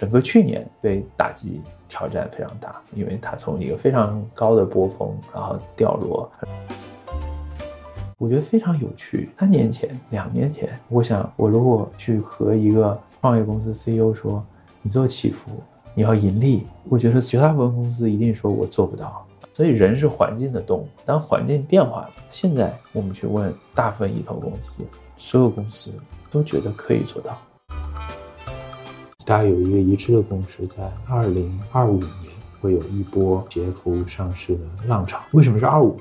[0.00, 6.26] 整个去年被打击挑战非常大，因为它从一个非常高的波峰，然后掉落。
[8.16, 9.28] 我觉得非常有趣。
[9.36, 14.42] 三年前、两年前，我想我如果去和一个创业公司 CEO 说，
[14.80, 15.50] 你做起伏，
[15.94, 19.26] 你要盈利，我觉得绝大部分公司一定说我做不到。
[19.52, 24.82] 所以人是环境的动物，当环境变化了，现在我们去问大部分一投公司，
[25.18, 25.92] 所有公司
[26.30, 27.36] 都觉得可以做到。
[29.24, 32.10] 大家有一个一致的共识，在二零二五年
[32.60, 35.20] 会有一波企业服务上市的浪潮。
[35.32, 36.00] 为什么是二五？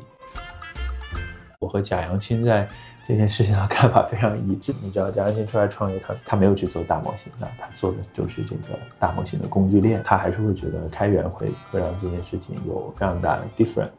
[1.60, 2.68] 我和贾扬青在
[3.06, 4.74] 这件事情上看法非常一致。
[4.82, 10.02] 你知道，贾扬青出来创业，他他没有去做大模型的，他做的就是这个大模型的工具链。
[10.04, 13.90] 他还是会觉得开源会会让这件事情有非常大的 different。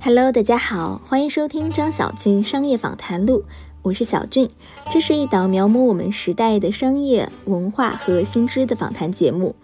[0.00, 3.44] Hello，大家好，欢迎收听张小军商业访谈录。
[3.82, 4.48] 我是小俊，
[4.92, 9.56] 这是一档描摹我们时代的商业文化和新知的访谈节目。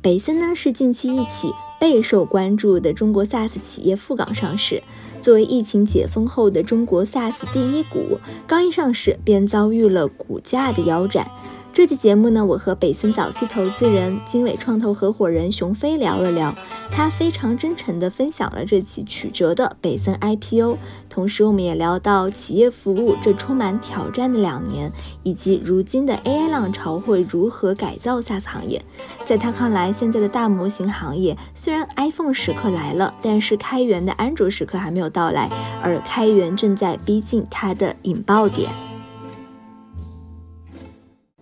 [0.00, 4.82] 北森呢是近期一起备受关注的中国 SaaS 企业赴港上市，
[5.20, 11.30] 作为疫情解封后的中国 SaaS 第一股，刚一上市便遭遇了股价的腰斩。
[11.72, 16.52] 这期节目呢，我和北森早期投资人、经纬创投合伙人熊飞聊了聊，
[16.90, 20.76] 他非常真诚地分享了这起曲折的北森 IPO。
[21.08, 24.90] 同时，我们也聊到企业服务这充满挑战的两年，
[25.22, 28.84] 以及如今的 AI 浪潮会如何改造 SaaS 行业。
[29.24, 35.48] 在他看来，现在的大模型行业虽然 iPhone 时刻来了，但是开源的安卓时刻还没有到来，
[35.82, 38.68] 而开源正在逼近它的引爆点。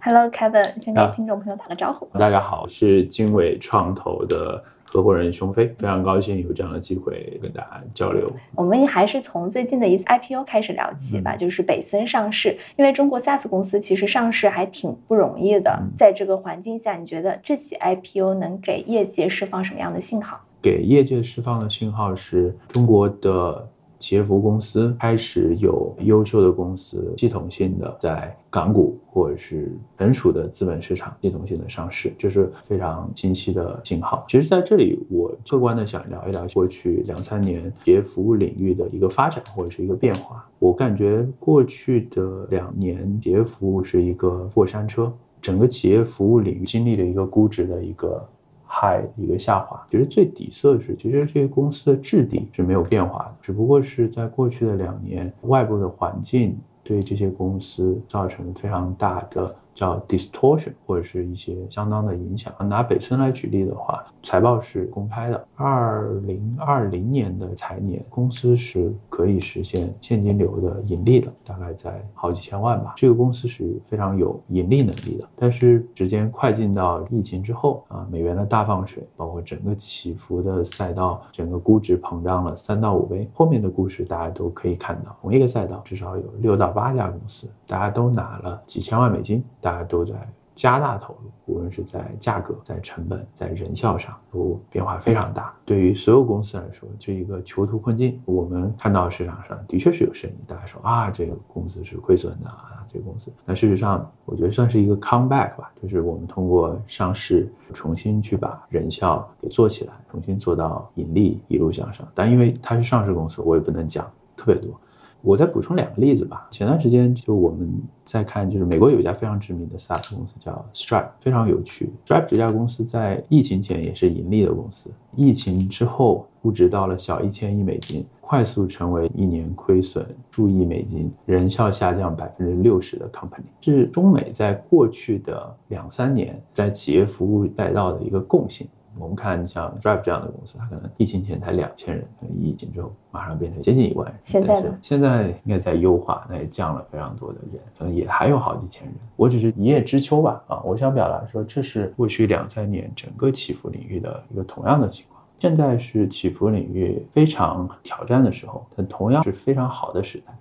[0.00, 2.06] Hello，Kevin，先跟听众朋友打个招呼。
[2.18, 8.30] 大家好，是经纬创投的合伙人熊飞，非常高兴有这样的机会跟大家交流。
[8.54, 12.56] 我们还是从最近的一次 IPO 开始聊起吧，就是北森上市。
[12.76, 20.40] 因为中国 SaaS 公司其实上市还挺不容易的，在这个环境下，你觉得这起 IPO 能给业界释放什么样的信号？
[20.62, 23.68] 给业界释放的信号是中国的。
[24.00, 34.24] 企业服务公司开始有优秀的公司系统性的在港股或者是本属的资本市场系统性的上市，这是非常清晰的信号。
[34.28, 40.48] 其实，在这里我客观的想聊一聊过去两三年企业服务领域的一个发展或者是一个变化。
[40.58, 48.26] 我感觉过去的两年企业服务是一个过山车，整个企业服务领域经历了一个估值的一个。
[48.70, 56.54] 嗨，一个下滑，其实最底色是，其实这些公司的质地是没有变化的，只不过是在过去的两年，外部的环境
[56.88, 59.54] 对这些公司造成非常大的。
[59.78, 62.52] 叫 distortion 或者是一些相当的影响。
[62.68, 72.94] 拿北森来举例的话，财报是公开的，二零二零年的财年，公司是可以实现现金流的盈利的，大概在好几千万吧。
[72.96, 75.28] 这个公司是非常有盈利能力的。
[75.36, 83.30] 但是时间快进到疫情之后啊，美元的大放水，包括整个起伏的赛道，整个估值膨胀了三到五倍。
[83.32, 89.44] 后面的故事大家都可以看到，同一个赛道至少有六到八家公司，大家都拿了几千万美金。
[89.68, 90.14] 大家都在
[90.54, 95.54] 加大投入，无论是在价格、在成本、在人效上，都变化非常大。
[95.66, 98.18] 对于所有公司来说，这一个囚徒困境。
[98.24, 103.30] 我们看到市场上的确是有声音，大家说啊，这个公司是亏损的啊，这个公司。
[103.44, 112.08] 那事实上，我觉得算是一个 comeback 吧，就是我们通过上市重新去把人效给做起来，重新做到盈利一路向上。
[112.14, 114.80] 但因为它是上市公司，我也不能讲特别多。
[115.20, 116.46] 我再补充两个例子吧。
[116.50, 117.68] 前段时间就我们
[118.04, 121.92] 在看，就是美国有一家非常知名的 SaaS 公司叫 Stripe，非常有趣。
[122.06, 138.68] Stripe 这家公司在疫情前也是盈利的公司，疫情之后估值到了小一千亿美金，快速成为一年亏损数亿美金、人效下降百分之六十的 company，是中美在过去的两三年在企业服务赛道的一个共性。
[138.98, 142.06] 我们看像 Drive 这样的公司，它可能疫情前才两千人，
[142.40, 144.18] 疫情之后马上变成接近一万人。
[144.24, 144.78] 现在呢？
[144.82, 148.94] 现在应该在优化，那也降了非常多的人，可能也还有好几千人。
[149.16, 155.22] 我只是一叶知秋吧，啊，我想表达说，这是过去两三年整个起伏领域的一个同样的情况。
[155.38, 160.36] 现在是起伏领域非常挑战的时候，但同样是非常好的时代。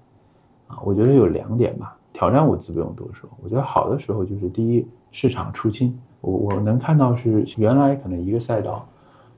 [0.68, 3.30] 啊，我觉得有两点吧，挑战我自不用多说。
[3.44, 5.98] 我觉得好的时候就是第一，市场出清。
[6.22, 8.88] 我我能看到是原来可能一个赛道，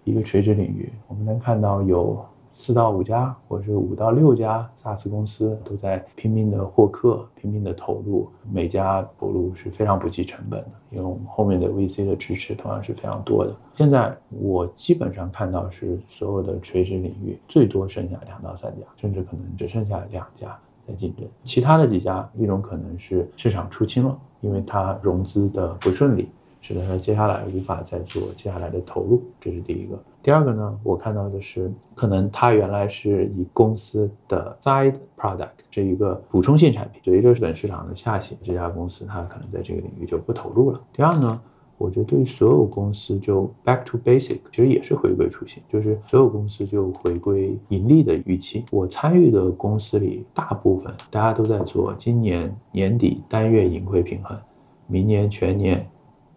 [0.03, 13.55] 一个垂直领域，我们能看到有四到五家，或者是五到六家 SaaS 公司都在拼命的获客，拼命的投入，每家投入是非常不计成本的，因为我们后面的 VC 的支持同样是非常多的。
[13.75, 20.57] 现在我基本上看到是所有的垂直领域最多剩下两到三家，甚至可能只剩下两家。
[20.89, 21.25] 在竞争。
[21.43, 26.27] 其他的几家，一种可能是市场出清了，因为它融资的不顺利。
[26.61, 29.97] 使得它接下来无法再做接下来的投入，这是第一个。
[30.21, 40.81] 第二个呢，我看到的是，可能它原来是以公司的 side product 这一个补充性产品，随着本市场的下行，这家公司它可能在这个领域就不投入了。
[40.91, 41.41] 第二呢，
[41.79, 48.63] 我觉得对于所有公司就 back to basic，其实也是回归初心，就是所有公司就回归盈利的预期。
[48.69, 54.37] 我参与的公司里，大部分大家都在做今年年底单月盈亏平衡，
[54.85, 55.89] 明年全年。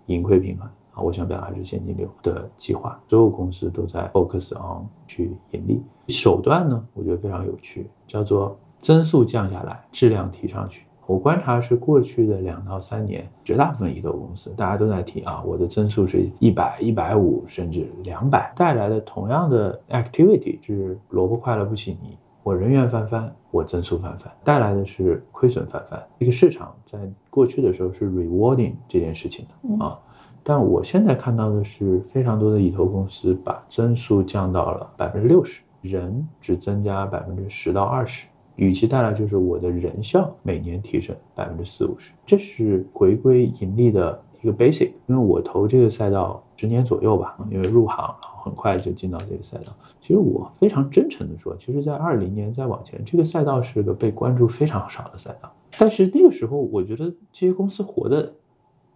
[0.06, 5.80] 盈亏平衡啊，我想表达是现金流的计划，所有公司都在 focus on 去盈利。
[6.08, 10.82] 手段呢，我觉得非常有趣，叫做增速降下来，质量提上去。
[11.06, 22.16] 我观察是过去的两到三年，绝大部分移动公司大家都在提啊，我的增速是一百、一百五，甚至两百，带来的同样的 activity 就是萝卜快了不洗泥。
[22.44, 26.02] 我人员翻番，我增速翻番，带来的是亏损翻番。
[26.18, 26.98] 一个市场在
[27.30, 29.98] 过去的时候是 rewarding 这件事情的啊，
[30.42, 38.26] 但我现在看到的是非常多的以投公司把增速降到了百分之六十，人只增加百分之十到二十，
[38.56, 44.90] 与其带来就是我的人效每年提升百分之四五十，这是回归盈利的一个 basic。
[45.06, 49.72] 因为我投这个赛道十年左右吧，因为入行然后很快就进到这个赛道。
[50.00, 55.52] 其实我非常真诚的说，其实，在二零年再往前，这个赛道是个被关注非常少的赛道。
[55.78, 58.32] 但是那个时候，我觉得这些公司活的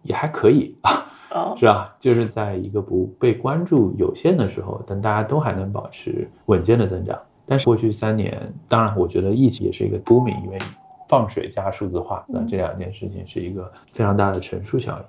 [0.03, 1.95] 也还可以啊，是吧？
[1.97, 7.17] 就是在一个不被关注有限的时候，但大家都还能保持稳健的增长。
[7.47, 10.59] 但是过去三年，当然，我觉得疫情也是一个 booming，因为
[11.07, 15.05] 放水加数字化，那这两件事情是一个非常大的乘数效应。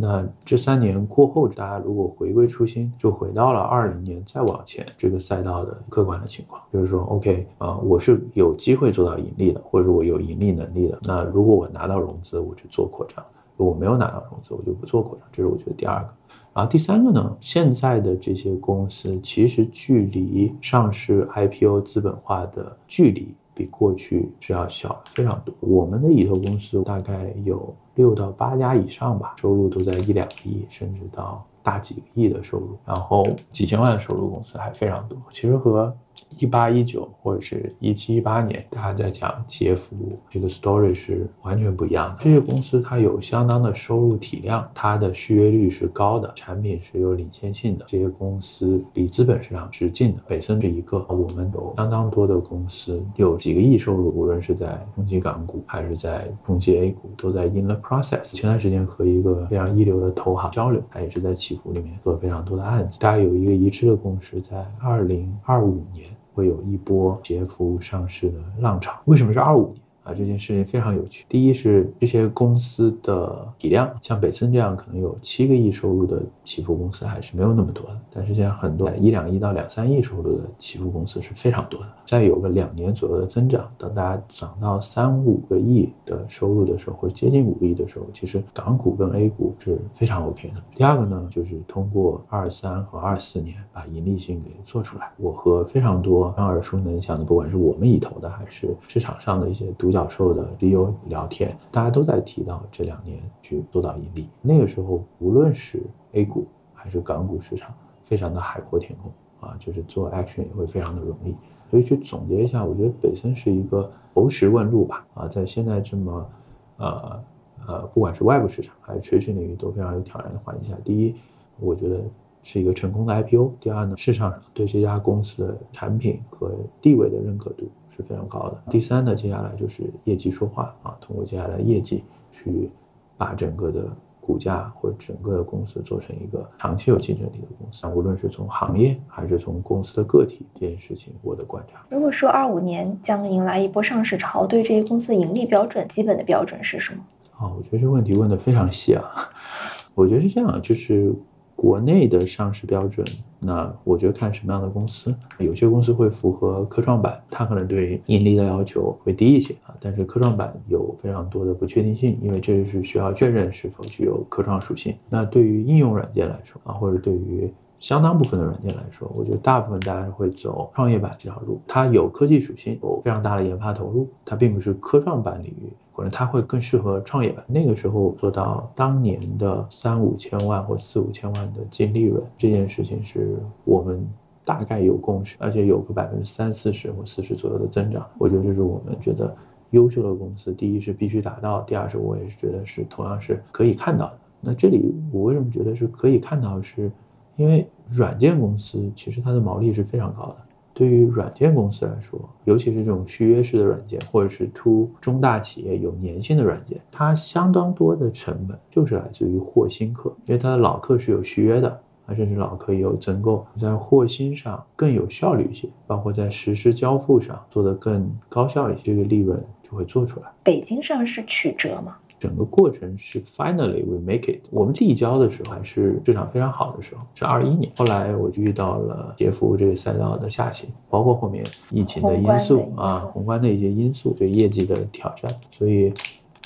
[0.00, 10.98] 那这三年过后，大家如果回归初心，就回到了二零年再往前这个赛道的客观的情况，就是说，OK 啊，我是有机会做到盈利的，或者说我有盈利能力的。
[11.02, 13.24] 那如果我拿到融资，我就做扩张；
[13.56, 15.26] 如果没有拿到融资，我就不做扩张。
[15.32, 16.08] 这是我觉得第二个。
[16.54, 23.34] 然后第三个呢，现在的这些公司其实距离上市 IPO 资本化的距离。
[23.54, 25.52] 比过去是要小非常多。
[25.58, 35.18] 我们的以投公司大概有六到八家以上吧，收入都在一两个亿，甚至到大几个亿的收入，然后几千万的收入公司还非常多。
[35.30, 35.92] 其实和
[36.38, 42.16] 一八一九或者是一七一八年，大家在讲企业服务这个 story 是完全不一样的。
[42.20, 47.84] 这些公司它有相当的收入体量，它的续约率是高的，产品是有领先性的。
[47.88, 50.22] 这些公司离资本市场是近的。
[50.26, 58.32] 北森是一个，我们有相当多的公司有几个亿收入，无论是在中期港股还是在中期 A 股，都在 in the process。
[58.32, 62.98] 前段时间和一个非常一流的投行交流，他也是在起伏里面做了非常多的案子。
[62.98, 66.07] 大家有一个一致的共识，在二零二五年。
[66.38, 69.82] 会有一波杰服上市的浪潮，为什么是二五年？
[70.08, 71.26] 啊，这件事情非常有趣。
[71.28, 78.00] 第一是这些公司的体量，像北森这样可能有七个亿收入的起伏公司还是没有那么多的。
[78.10, 81.86] 但是现在很多一两亿到两三亿收入的起伏公司是非常多的。
[82.06, 90.62] 再有个两年左右的增长，等大家涨到三五个亿的收入的时候，或者接近五个亿的时候，其实港股跟 A 股是非常 OK 的。
[90.74, 95.10] 第二个呢，就是通过二三和二四年把盈利性给做出来。
[95.18, 99.97] 我和非常多耳熟能详的，不管是我们已投的，还是市场上的一些独角。
[99.98, 104.28] 教授的 CEO 聊天，大家都在提到这两年去做到盈利。
[104.40, 107.74] 那个时候，无论是 A 股还是港股市场，
[108.04, 111.34] 非常的海阔天空啊，就是做 action 也会非常的容易。
[111.68, 116.30] 所以去总结一下，我觉得本身是一个投石问路吧啊，在现在这么
[116.76, 117.20] 呃
[117.66, 121.12] 呃，不管是外部市场还是垂直领域都非常有挑战的环境下，第一，
[121.58, 122.00] 我觉得
[122.44, 127.68] 是一个成功的 IPO；第二呢，市场上对这家公司的产品和地位的认可度。
[127.98, 128.62] 是非常高的。
[128.70, 132.70] 第三呢，接下来就是业绩说话啊，通过接下来业绩去
[133.16, 133.84] 把整个的
[134.20, 137.86] 股价或者整个的公司做成一个长期有竞争力的公司。
[137.88, 141.84] 无论是从行业还是从公司的个体这件事情，我的观察。
[141.90, 147.02] 如果说二五年将迎来一波上市潮，对这些公司的盈利标准基本的标准是什么？
[147.38, 149.04] 啊，我觉得这个问题问的非常细啊。
[149.94, 151.12] 我觉得是这样，就是。
[151.60, 153.04] 国内的上市标准，
[153.40, 159.74] 那我觉得看什么样的公司，有些公司会符合科创板，它可能对盈利的要求会低一些啊。
[159.80, 164.94] 但是科创板有非常多的不确定性，因为这是需要确认是否具有科创属性。
[165.10, 175.72] 那对于应用软件来说啊，或者对于相当部分的软件来说，我觉得大部分大家会走创业板这条路，它有科技属性，有非常大的研发投入，它并不是科创板领域。
[175.98, 177.44] 可能它会更适合创业板。
[177.48, 184.08] 那个时候做到当年的三五千万或四五千万的净利润，这件事情是我们
[184.44, 188.06] 大概有共识，而且有个百分之三四十或四十左右的增长。
[188.16, 189.36] 我觉得这是我们觉得
[189.70, 194.18] 优秀的公司，第一是必须达到，第二是我也是觉得是同样是可以看到的。
[194.40, 196.62] 那这里我为什么觉得是可以看到？
[196.62, 196.92] 是
[197.34, 200.36] 因为软件公司其实它的毛利是非常高的。
[200.78, 211.68] 对于软件公司来说，尤其是这种续约式的软件，或者是 to 中大企业有粘性的软件，它相当多的成本就是来自于获新客，因为它的老客是有续约的，
[212.06, 220.26] 啊，甚至老客也有增购，在获新上更有效率一些，包括在实施交付上做得更高效一些，这个利润就会做出来。
[220.44, 221.96] 北京上是曲折吗？
[222.18, 224.40] 整个过程是 finally we make it。
[224.50, 227.70] 我们递交的时候还是市场非常好的时候，是二一年。
[227.76, 235.30] 后来我就遇到了杰夫这个赛道的下行，包括后面疫情的因素啊，宏观的一些因素对业绩的挑战。
[235.50, 235.92] 所以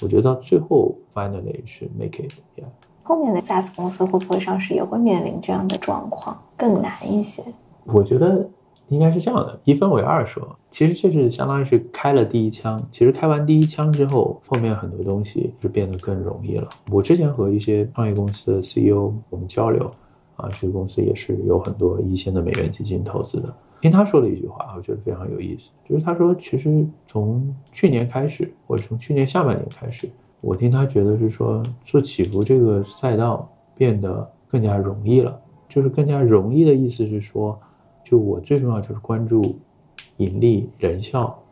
[0.03, 2.33] 我觉得到最后 finally 是 make it。
[3.03, 7.43] 后面的 SaaS 公司会不会上市也会面临这样的状况，更难一些？
[7.85, 8.49] 我觉得。
[8.93, 12.79] 应该是这样的，一分为二说，其实这是相当于是开了第一枪。
[12.91, 16.69] 其实开完第一枪之后，后面很多东西是变得更容易了。
[16.91, 19.91] 我之前和一些创业公司的 CEO 我们交流，
[20.37, 23.55] 啊，这个公司也是有很多一线的美元基金投资的。
[23.81, 30.09] 听他说了一句话，我觉得非常有意思，就是他说，其实从去年开始，或者从去年下半年开始，
[30.41, 35.41] 我听他觉得是说，做起伏这个赛道变得更加容易了。
[35.69, 37.59] 就是更加容易的意思是说。
[38.13, 39.41] 就我最重要就是关注
[40.19, 41.43] 盈利、人效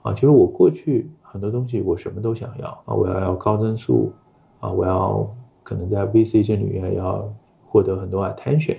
[0.00, 0.14] 啊。
[0.14, 4.10] 其实我过去很多东西我什么都想要啊，我要要高增速
[4.58, 5.30] 啊，我要
[5.62, 7.30] 可能在 VC 这里面要
[7.66, 8.78] 获得很多 attention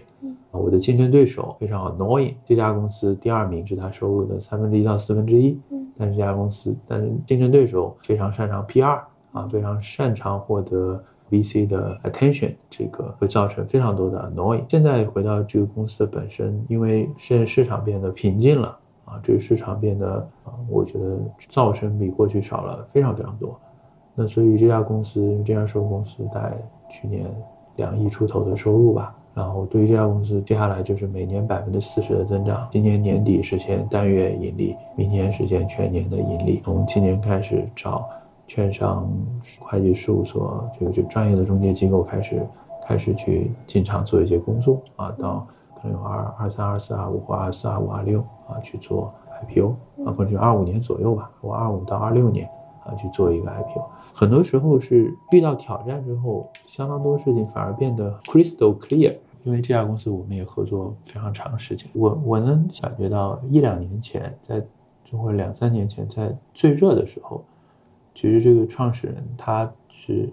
[0.52, 0.54] 啊。
[0.54, 5.56] 我的竞争对手非常 annoying，这家公司第二名是他收入的三分之一到四分之一，
[5.96, 9.00] 但是这家公司，但是竞争对手非常擅长 PR
[9.34, 11.00] 啊，非常擅长获得。
[11.32, 14.64] VC 的 attention 这个会造成非常多的 annoying。
[14.68, 20.08] 现在回到这个公司的本身，因为现在市场变得平静了啊，这个市场变得
[20.44, 21.18] 啊，我觉得
[21.50, 23.60] 噪声比过去少了非常非常多。
[24.16, 26.58] 那所以这家公司，这家收购公司在
[26.90, 27.26] 去年
[27.78, 36.62] 两亿出头的收入吧，然后对于这家公司接下来就是每年百分之四十的增长，今年年底实现单月盈利，明年实现全年的盈利。
[36.66, 38.08] 从今年开始找。
[38.50, 39.08] 券商、
[39.60, 42.44] 会计事务所，这个就专业的中介机构开始
[42.84, 45.46] 开始去进场做一些工作啊，到
[45.80, 49.14] 可能有二二三、二四、二五或二四、二五、二六啊去做
[49.44, 52.50] IPO 啊，或者就二五年左右吧，或二五到二六年
[52.84, 53.84] 啊去做一个 IPO。
[54.16, 59.16] 很多时候是遇到挑战之后，相当多事情反而变得 crystal clear。
[59.44, 64.60] 因为这家公司我们也合作非常长时间，我我能感觉到一两年前，在
[65.12, 67.44] 或者两三年前在最热的时候。
[68.20, 70.30] 其实这个创始人他是，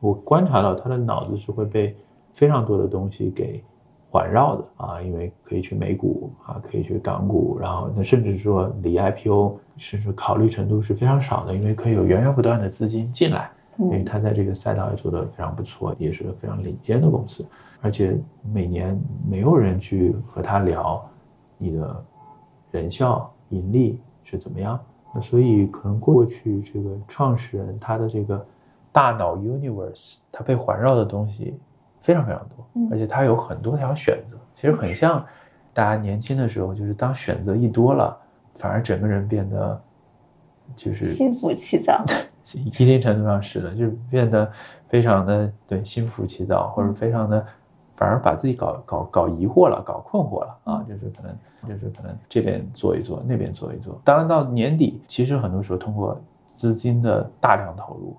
[0.00, 1.94] 我观察到他的脑子是会被
[2.32, 3.62] 非常多的东西给
[4.10, 17.46] 环绕的啊，因为可以去美股啊，可以去港股，然后那甚至说离 IPO 甚至考虑程度是非常少的，因为可以有源源不断的资金进来，因为他在这个赛道也做得非常不错，也是个非常领先的公司，
[17.80, 18.18] 而且
[18.52, 21.08] 每年没有人去和他聊
[21.56, 22.04] 你的
[22.72, 24.76] 人效盈利是怎么样。
[25.20, 28.46] 所以可能过去这个创始人他的这个
[28.92, 31.58] 大脑 universe，他被环绕的东西
[32.00, 35.24] 非常非常多，而且他有很多条选择，其实很像
[35.72, 38.16] 大家年轻的时候，就是当选择一多了，
[38.54, 39.80] 反而整个人变得
[40.76, 42.04] 就是心浮气躁。
[42.54, 44.50] 一定程度上是的，就是变得
[44.86, 47.44] 非常的对心浮气躁，或者非常的。
[47.98, 50.86] 反而把自己搞搞搞疑惑了，搞困惑了啊！
[50.88, 51.36] 就是可能，
[51.68, 54.00] 就是可能这边做一做，那边做一做。
[54.04, 56.16] 当然到年底，其实很多时候通过
[56.54, 58.16] 资金的大量投入，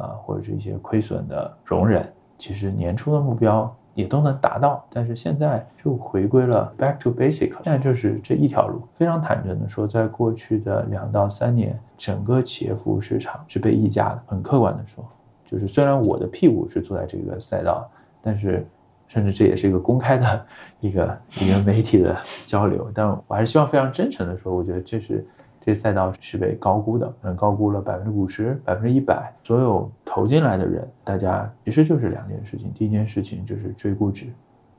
[0.00, 4.86] 啊，或者是一些亏损的容忍，其实年初的目标也都能达到。
[4.90, 8.80] 但是现在就回归了 back to basic，现在就是这一条路。
[8.94, 14.22] 非常坦诚的说，在过去的两到三年，整个企业服务市场是被溢价的。
[14.24, 15.04] 很客观的说，
[15.44, 17.90] 就是虽然我的屁股是坐在这个赛道，
[18.22, 18.64] 但是。
[19.08, 20.46] 甚至这也是一个公开的
[20.80, 25.26] 一个 一个媒体的交流，但我还是希望非常真诚的说，我觉得这是
[25.60, 29.32] 这赛道是被高估的，可能高估了百分之五十、百分之一百。
[29.42, 34.26] 所有投进来的人，大家其实就是两件事情，第一件事情就是追估值，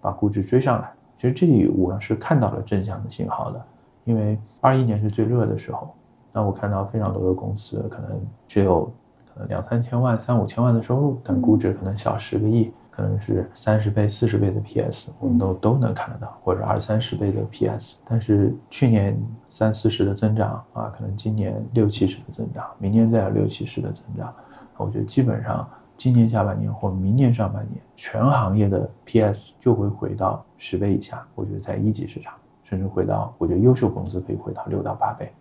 [0.01, 0.89] 把估值追上来。
[1.17, 3.65] 其实这里我是看到了正向的信号的，
[4.05, 5.93] 因为二一年是最热的时候，
[6.31, 8.85] 那我看到非常多的公司可能只有
[9.33, 12.71] 可能两三千万、三五千万的收入，但估值可能小十个亿。
[12.97, 17.97] 可能是三十倍、四十倍的 PS，我们都都能看得到，或者二三十倍的 PS。
[18.03, 19.15] 但是去年
[19.49, 24.33] 三四十的增长啊，可能今年六七十的增长，明年再有六七十的增长。
[24.77, 31.23] 我觉得基本上今年下半年或明年上半年，全行业的 PS 就会回到十倍以下。
[31.35, 35.31] 我觉得在一级市场，甚至回到，我觉得优秀公司可以回到六到八倍，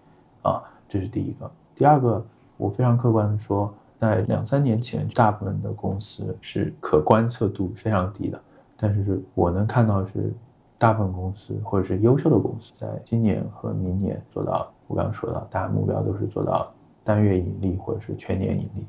[0.42, 1.50] 啊，这是第一个。
[1.74, 2.22] 第二个，
[2.58, 8.40] 我非常客观的说，在两三年前，大部分的公司是可观测度非常低的，
[8.76, 10.32] 但是我能看到是
[10.78, 16.70] 大部分公司或者是优秀的公司，在今年和明年做到，我刚刚说到，大家目标都是做到
[17.02, 18.86] 单月盈利或者是全年盈利。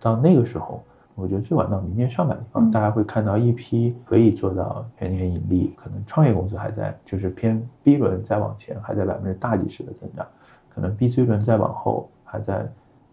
[0.00, 0.82] 到那个时候，
[1.14, 10.26] 我觉得最晚到明年上半年，大家会看到一批可以做到全年盈利，可能创业公司还在就是偏 B 轮再往前还在百分之大几十的增长，
[10.68, 12.66] 可能 B、C 轮再往后还在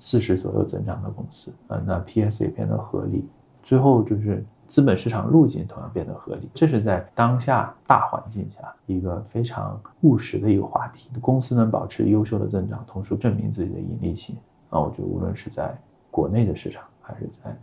[0.04, 3.26] 四十左右增长的公司啊，那 PS 也变得合理，
[3.64, 11.10] 最后就是资本市场路径同样变得合理，这是在当下大环境下一个非常务实的一个话题。
[11.22, 14.36] 公司能保持优秀的增长，同时证明自己的盈利性
[14.70, 15.74] 啊，我觉得无论是在
[16.12, 17.58] 国内的市场还是在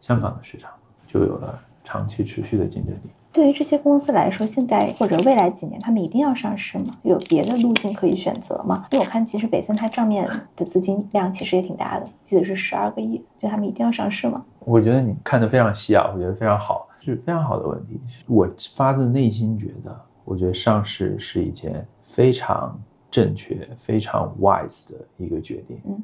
[0.00, 0.72] 香港的市场，
[1.06, 3.10] 就有了长期持续的竞争力。
[3.36, 6.96] 对于这些公司来说，现在或者未来几年，他们一定要上市吗？
[7.02, 8.86] 有别的路径可以选择吗？
[8.92, 10.26] 因为我看，其实北森它账面
[10.56, 14.42] 的资金量其实也挺大的，记得是十二个亿，就他们一定要上市吗？
[14.60, 18.00] 我觉得你看得非常细啊，我觉得非常好，是非常好的问题。
[18.26, 22.74] 我发自内心觉得，我觉得上市是一件非常
[23.10, 25.78] 正确、非常 wise 的一个决定。
[25.84, 26.02] 嗯。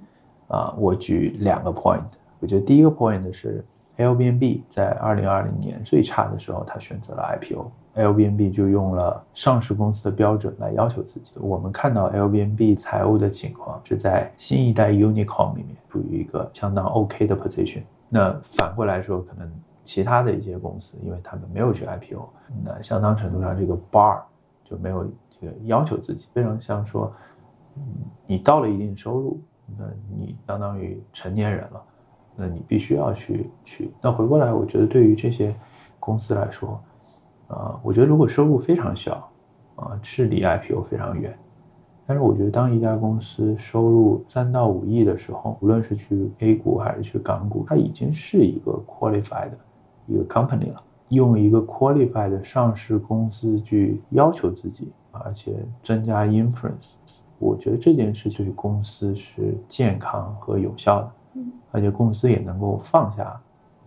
[0.49, 2.05] 啊，我举两个 point。
[2.41, 3.65] 我觉得第一个 point 是
[3.99, 11.35] Airbnb 在二零二零年最差的时候，他选择了 IPO，Airbnb 就用了上市公司的标准来要求自己。
[11.39, 17.83] 我们看到 Airbnb 财务的情况是在新一代 Unicorn 里面处于一个相当 OK 的 position。
[18.09, 19.51] 那反过来说，可能
[19.83, 22.29] 其他的一些公司，因为他们没有去 IPO，
[22.65, 24.21] 那相当程度上这个 bar
[24.65, 27.13] 就没有这个要求自己，非常像说，
[27.77, 27.83] 嗯，
[28.27, 29.41] 你到了一定收入。
[29.79, 29.85] 那
[30.15, 31.83] 你相当于成年人了，
[32.37, 33.91] 那你必须要去去。
[34.01, 35.55] 那回过来，我觉得对于这些
[36.01, 36.81] 公司来说，
[37.49, 39.31] 啊，我觉得如果收入非常小，
[39.77, 41.37] 啊，是离 IPO 非常远。
[42.05, 49.51] 但是我觉得当一家公司收入三到五亿的时候，无论是去 A 股还是去港股，它已经是一个 qualified
[50.07, 50.77] 一个 company 了。
[51.11, 56.95] 用一个 qualified 上市公司去要求自己，而且增加 influence。
[57.39, 61.13] 我觉得这件事对公司是健康和有效的，
[61.71, 63.41] 而且公司也能够放下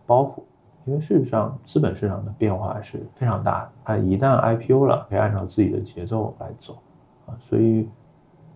[0.05, 0.41] 包袱，
[0.85, 6.77] 因为事实上资本市场的变化是非常大的，它一旦 IPO 了，可以按照自己的节奏来走，
[7.25, 7.87] 啊，所以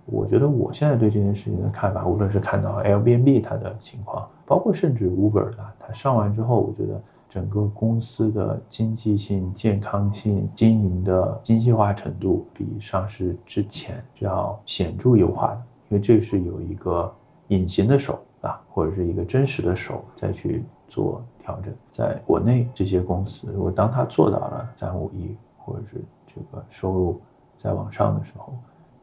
[0.06, 7.02] 我觉得我现在对这件事情的看法，无论是看到 Airbnb 它的情况，包括甚至 Uber 的，它上完之后，我觉得。
[7.30, 17.13] 整个公司的经济性、健康性、经营的精细化程度，比上市之前是要显著优化的，因为这是有一个
[17.49, 21.73] 隐形的手啊，或者是一个真实的手再去做调整。
[21.89, 27.21] 在国内这些公司，如果当他做到了三五亿，或者是这个收入
[27.58, 28.54] 再往上的时候，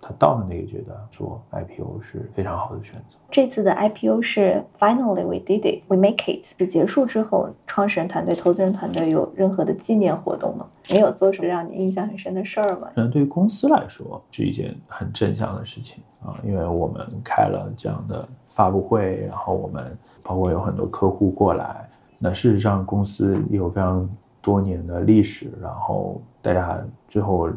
[0.06, 3.18] 他到了那个阶段做 IPO 是非常好的选择。
[3.28, 6.44] 这次的 IPO 是 Finally we did it, we make it。
[6.56, 10.64] 是结束之后，创始人团队、投资人团队有任何的纪念活动吗？
[10.90, 12.88] 没有做什么让你印象很深的事儿吗？
[12.94, 21.88] 可能对于公司来说是一件很正向的事情啊，因为我们开了这样的发布会，然后我们包括有很多客户过来。
[22.16, 24.08] 那事实上，公司有非常
[24.40, 27.50] 多年的历史，然后大家最后。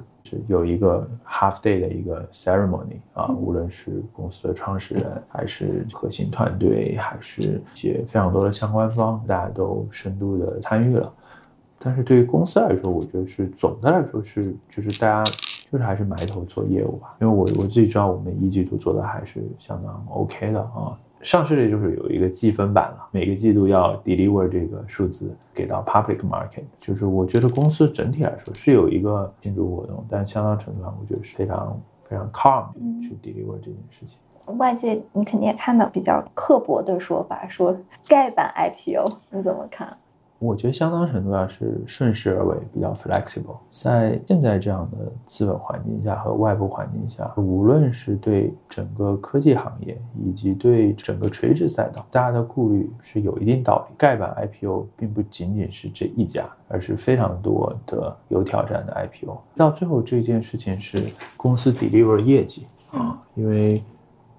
[0.47, 11.13] 有一个 half day 的一个 ceremony 啊，无论是公司的创始人，还是核心团队，还是一些非常多的相关方，大家都深度的参与了。
[11.77, 15.23] 但是对于公司来说，我觉得是总的来说是，就是大家
[15.71, 17.15] 就是还是埋头做业务吧。
[17.21, 20.97] 因为我我自己知道，我们一季度做的还是相当 OK 的啊。
[21.21, 26.63] 上市类就是有一个记分板了，每个季度要 deliver 这个数字给到 public market。
[26.77, 32.65] 就是我觉得公司整体来说是有一个庆祝活动，但相当程度上我觉得是非常非常 calm
[33.01, 34.17] 去 deliver 这件事情。
[34.57, 37.77] 外界你肯定也看到比较刻薄的说法，说
[38.07, 39.95] 盖板 IPO，你怎么看？
[40.39, 43.57] 我觉得相当程度上是顺势而为，比较 flexible。
[43.67, 53.95] 在现在这样的资本环境下和外部环境下，无论是对整个科技行业以及对整个垂直赛道，大家的顾虑是有一定道理。
[53.97, 59.37] 盖板 IPO 并不仅仅是这一家，而是非常多的有挑战的 IPO。
[59.57, 61.03] 到最后这件事情是
[61.35, 63.83] 公司 deliver 业绩啊，因为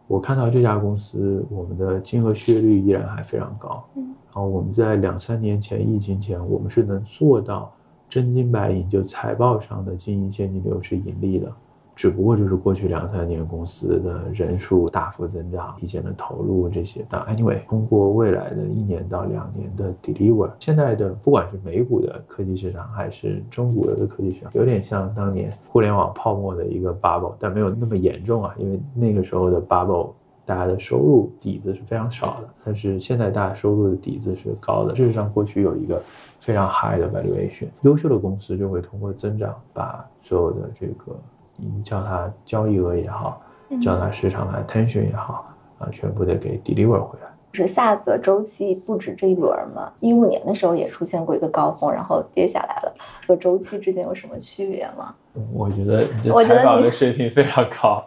[0.06, 3.84] 我看到这家公司，我们的金额续约率依然还非常高。
[3.94, 7.72] 然然后我们在两三年前疫情前，我们是能做到
[8.08, 11.50] 真金白银，就财报上的经营现金流是盈利的。
[11.96, 17.04] 只不过就是过去两三年公司的人数大幅增长，提前的投入这些。
[17.10, 30.12] 但 anyway，通过未来的一年到两年的 deliver，现在的不管是美股的科技市场，还是中国的科技市场，有点像当年互联网泡沫的一个 bubble，但没有那么严重啊，因为那个时候的 bubble。
[30.46, 34.94] 大家的收入底子是非常少的，但是现在大家收入的底子是高的。
[34.94, 36.02] 事实上，过去有一个
[36.38, 41.16] 非常 high 的 valuation，优秀的公司就会通过增长把所有的这个，
[41.56, 43.40] 你叫它交易额也好，
[43.80, 45.46] 叫它市场的 attention 也好，
[45.78, 47.28] 啊，全部得给 deliver 回来。
[47.52, 49.92] 是 SaaS 周期不止这一轮吗？
[49.98, 52.94] 一五年的时候也出现过一个高峰，然后跌下来了。
[53.26, 55.12] 和周期之间有什么区别吗？
[55.52, 58.00] 我觉得你这采访的水平非常高。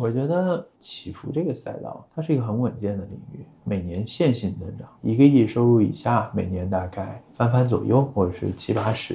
[0.00, 9.14] 我觉得起伏这个赛道，它是一个很稳健的领域，每年线性增长，一个亿收入以下，每年大概翻番左右，或者是七八十，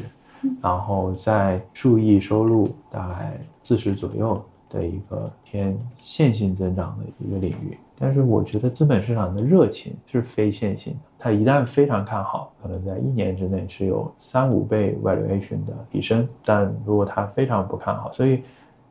[0.61, 7.75] 然后在数亿收入大概四十左右的一个偏线性增长的一个领域。
[7.97, 16.27] 但是我觉得资本市场的热情是非线性的，它一旦非常看好，可能在一年之内是有三五倍 valuation 的提升。
[16.43, 18.43] 但如果它非常不看好，所以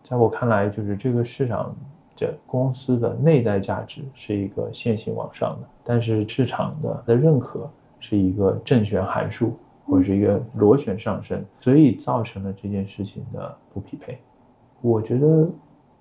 [0.05, 1.75] 在我看来，就是这个市场
[2.14, 14.19] 这公司的内在价值是一个线性往上的，但是市场的的认可是一个正弦函数或者是一个螺旋上升，所以造成了这件事情的不匹配。
[14.81, 15.49] 我觉得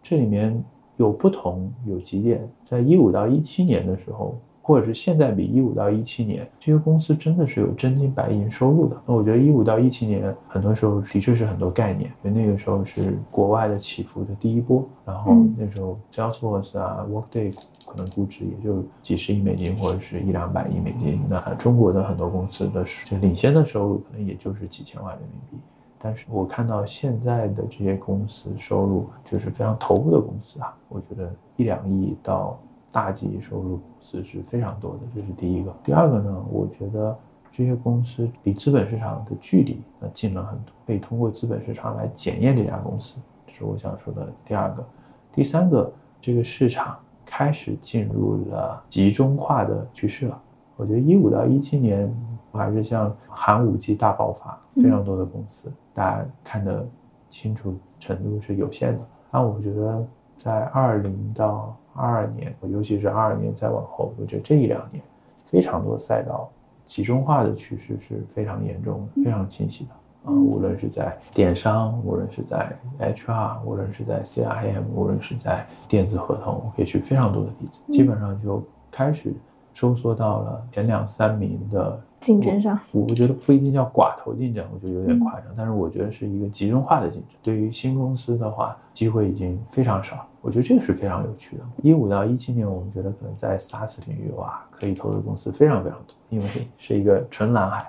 [0.01, 0.63] 这里面。
[0.97, 8.95] 有不同，有几点，在一五到一七年的时候，或者是现在比一五到一七年，这些公司真的是有真金白银收入的。
[9.05, 17.53] 那我觉得一五到一七年，很多时候的确是很多概念，因为那个时候是国外的起伏的第一波，然后那时候 Salesforce 啊，Workday
[17.85, 25.61] 可能估值也就几十亿美金或者是一两百亿美金，那中国的很多公司的就领先的收入可能也就是几千万人民币。
[25.99, 32.59] 但是我看到现在的这些公司收入就是非常头部的公司啊，我觉得一两亿到
[32.91, 35.73] 大几亿收入公司是非常多的，这是第一个。
[35.81, 37.17] 第二个呢，我觉得
[37.49, 43.15] 这些公司离资本市场的距离那近了很多，可以通过资本市场来检验这家公司，
[43.47, 44.85] 这是我想说的第二个。
[45.31, 50.41] 第三个，这个市场开始进入了集中化的趋势了。
[50.75, 52.13] 我觉得一五到一七年。
[52.55, 56.87] 还是像寒武纪大爆发，非常多的公司，大家看得
[57.31, 59.03] 清楚程度是有限的。
[59.31, 60.05] 那我觉得
[60.43, 65.01] 在二零到二二年，尤其是二二年再往后，我觉得这一两年，
[65.45, 66.49] 非常多赛道
[66.85, 69.91] 集中化的趋势是非常严重的，非常清晰的
[70.25, 70.33] 啊。
[70.33, 79.33] 无论是在电商，无论是在 HR，无论是在 CIM，无论是在电子合同，我可以举非常多的例子，基本上就开始
[79.73, 81.99] 收缩到了前两三名的。
[82.19, 85.43] 竞争上，我我觉得不一定叫寡头竞争，我觉得有点夸张。
[85.57, 87.31] 但是我觉得是一个集中化的竞争。
[87.41, 90.25] 对于新公司的话，机会已经非常少。
[90.39, 91.63] 我觉得这个是非常有趣的。
[91.81, 96.45] 一五到一七年，我们觉得可能在 SaaS 领域哇，可以投的公司非常非常多，因为
[96.77, 97.85] 是一个纯蓝海。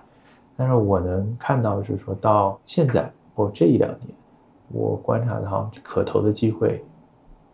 [0.56, 4.08] 但是我能看到是说到现在或这一两年，
[4.72, 6.84] 我观察到可投的机会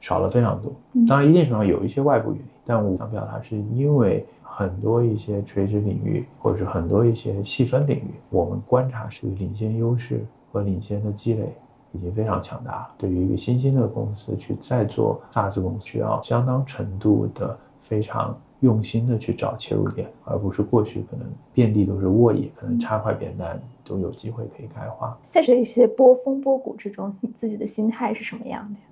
[0.01, 0.73] 少了非常多。
[1.07, 4.27] 当然，一定程度上有一些外部原因，但我想表达是因为。
[4.53, 11.55] 很多一些垂直领域，或者是很多一些细分领域，我们观察是领先优势和领先的积累
[11.93, 12.89] 已经非常强大了。
[12.99, 25.17] 对于一个新兴的公司去再做 SaaS 公司，需要相当程度的非常用心的去找切入点，而不是过去可能遍地都是沃野，可能插块扁担都有机会可以开花。
[25.31, 28.87] 在这一些波峰波谷之中，你自己的心态是什么样的呀？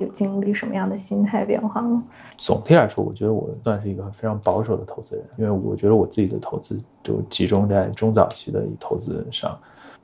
[0.00, 2.02] 有经历什么样的心态变化吗？
[2.36, 9.56] 总体来说，我觉得我算是一个非常保守的投资人，因为我觉得我自己的投资就集中在中早期的投资上。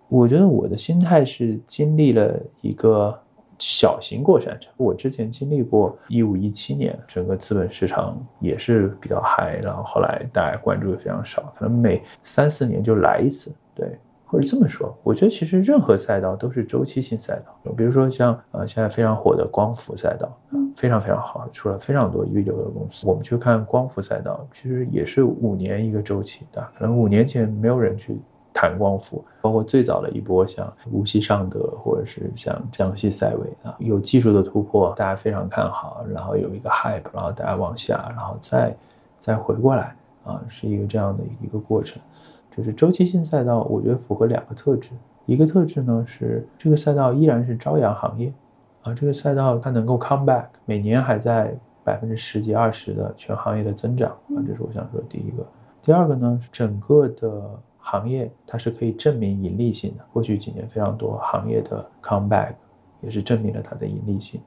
[0.09, 3.18] 我觉得我的心态是经历了一个
[3.59, 4.70] 小型过山车。
[4.76, 13.98] 我之前经历过一五一七年，整个资本市场也是比较嗨，然后后来大家关注的非常少，可能每三四年就来一次，对。
[14.28, 17.72] 或者这么说，我觉得其实任何赛道都是周期性赛道。
[17.76, 20.36] 比如说像呃现在非常火的光伏赛道，
[20.74, 23.06] 非常非常好，出了非常多一流的公司。
[23.06, 26.60] 我们去看光伏赛道，其实也是五年一个周期的。
[26.76, 28.18] 可能五年前没有人去
[28.52, 38.76] 谈光伏，包括最早的一波像无锡尚德或者是像江西赛维啊，有技术的突破，大家非常看好，然后有一个 hype，然后大家往下，然后再
[39.18, 42.02] 再回过来啊，是一个这样的一个过程。
[42.56, 44.90] 就是周期性赛道，我觉得符合两个特质。
[45.26, 48.32] 一个特质呢是这个赛道依然是朝阳行业，
[48.82, 55.44] 啊，这个赛道它能够 come back，每年还在百分之十几二十的全行业的增长啊，这是我想说第一个。
[55.82, 57.42] 第二个呢，整个的
[57.78, 60.04] 行业它是可以证明盈利性的。
[60.12, 62.54] 过去几年非常多行业的 come back，
[63.02, 64.40] 也是证明了它的盈利性。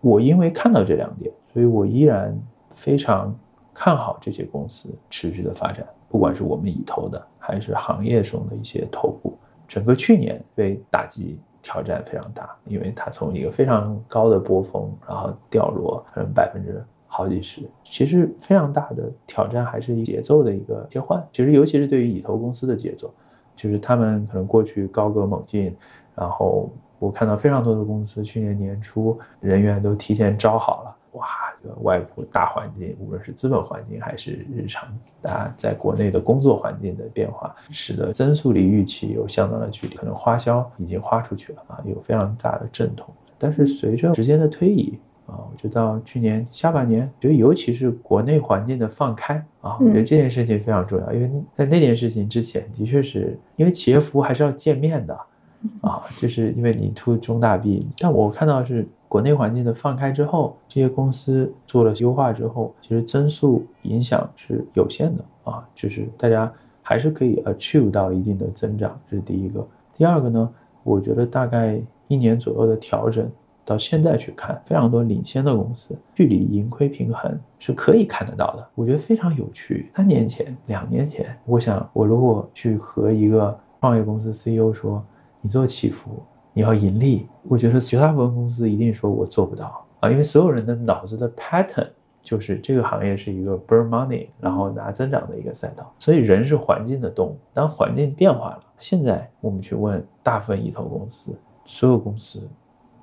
[0.00, 2.38] 我因为看到这两点，所以我依然
[2.70, 3.34] 非常
[3.74, 5.86] 看好这些公司持续的发展。
[6.16, 9.36] 不管是我们已投的，还是行业中的一些头部，
[9.68, 17.68] 整个去年被打击挑战非常大，因为它从一个非常高的波峰，然后掉落，可能百分之好几十。
[17.84, 21.22] 其实非常大的挑战还是节奏的一个切换。
[21.30, 23.12] 其实尤其是对于以投公司的节奏，
[23.54, 25.76] 就是他们可能过去高歌猛进，
[26.14, 30.96] 然后我看到非常多的公司去年年初人员都提前招好了。
[31.12, 34.88] 哇，个外部大环境，无论是资本环境还是日常
[35.20, 39.96] 大家在国内的工作环境的变化，使得增速离预期有相当的距离。
[39.96, 43.12] 可能花销已经花出去了啊，有非常大的阵痛。
[43.36, 51.12] 但是随着时间的推移啊，我觉得到去年下半年，觉得尤其是国内环境的放开啊，我觉得这件事情非常重要。
[51.12, 55.18] 因为在那件事情之前，的确是因为企业服务还是要见面的
[55.82, 58.86] 啊，就是因为你 to 中大 B，但我看到是。
[59.08, 69.66] 国内环境的放开之后，这些公司做了优化之后，其实增速影响是有限的啊，就是大家还是可以 achieve 到一定的增长，这是第一个。
[69.94, 70.50] 第二个呢，
[70.82, 73.30] 我觉得大概一年左右的调整，
[73.64, 79.90] 到现在去看，非常多领先的公司距离盈亏平衡是可以看得到的，我觉得非常有趣。
[79.94, 85.02] 三年前、两年前，我想我如果去和一个创业公司 CEO 说，
[85.40, 86.10] 你做起伏。
[86.56, 91.86] 你要盈利，我觉得绝大部分公司一定说我做不到啊，因为所有人的脑子的 pattern
[92.22, 97.36] 就是这个行业是一个 burn money，然后拿增长的一个赛道，所以人是环境的动物。
[97.52, 102.48] 当环境变化了，现在我们去问大部分一投公司，所有公司。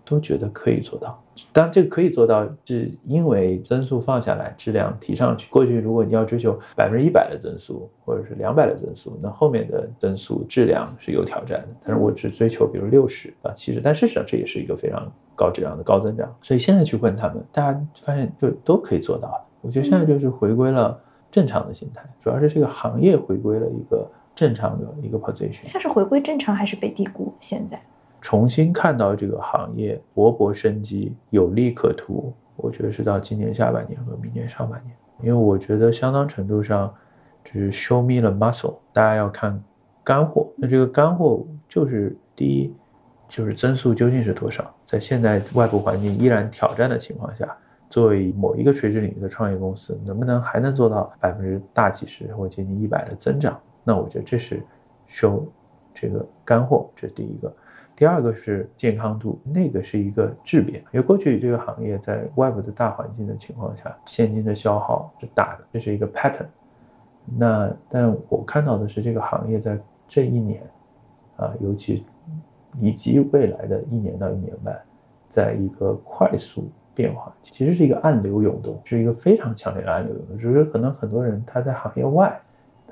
[0.05, 1.17] 都觉得可以做到，
[1.51, 5.49] 当然这个可以做到，是因为增速放下来，质量提上去。
[5.49, 11.67] 过去如果你要追求百分之一百的增速，或者是两百的增速，那后面的增速质量是有挑战的。
[11.85, 16.35] 但是我只追求比如六十啊七十，但事实上这也是一个非常高质量的高增长。
[16.41, 19.45] 所以现在去问他们，大家发现就都可以做到。
[19.61, 20.99] 我觉得现在就是回归了
[21.31, 25.61] 正常的心态，主要是这个行业回归了一个正常的一个 position。
[25.71, 27.33] 它是回归正常还是被低估？
[27.39, 27.81] 现在？
[28.23, 36.91] 重新看到这个行业勃勃生机，有利可图，我觉得是到今年下半年和明年上半年，因为我觉得相当程度上
[37.43, 39.61] 就是 show me the muscle，大家要看
[40.05, 40.49] 干货。
[40.55, 42.73] 那这个干货就是第一，
[43.27, 44.73] 就是增速究竟是多少？
[44.85, 47.57] 在现在外部环境依然挑战的情况下，
[47.89, 53.59] 作为某一个垂直领域的创业公司，能不能还能做到百分之大几十或接近一百的增长？
[53.83, 54.65] 那我觉得这是
[55.09, 55.43] show
[55.93, 57.53] 这个干货，这是第一个。
[57.95, 66.45] 第二个是健康度，那个是一个质变，因为过去这个行业在外部的大环境的情况下，现金的消耗是大的，这是一个 pattern。
[67.37, 69.77] 那但我看到的是这个行业在
[70.07, 70.61] 这一年，
[71.37, 72.03] 啊，尤其
[72.79, 74.75] 以及未来的一年到一年半，
[75.27, 82.41] 在一个快速变化，其实是一个暗流涌动，是一个非常强烈的暗流涌动，只是可能很多人他在行业外。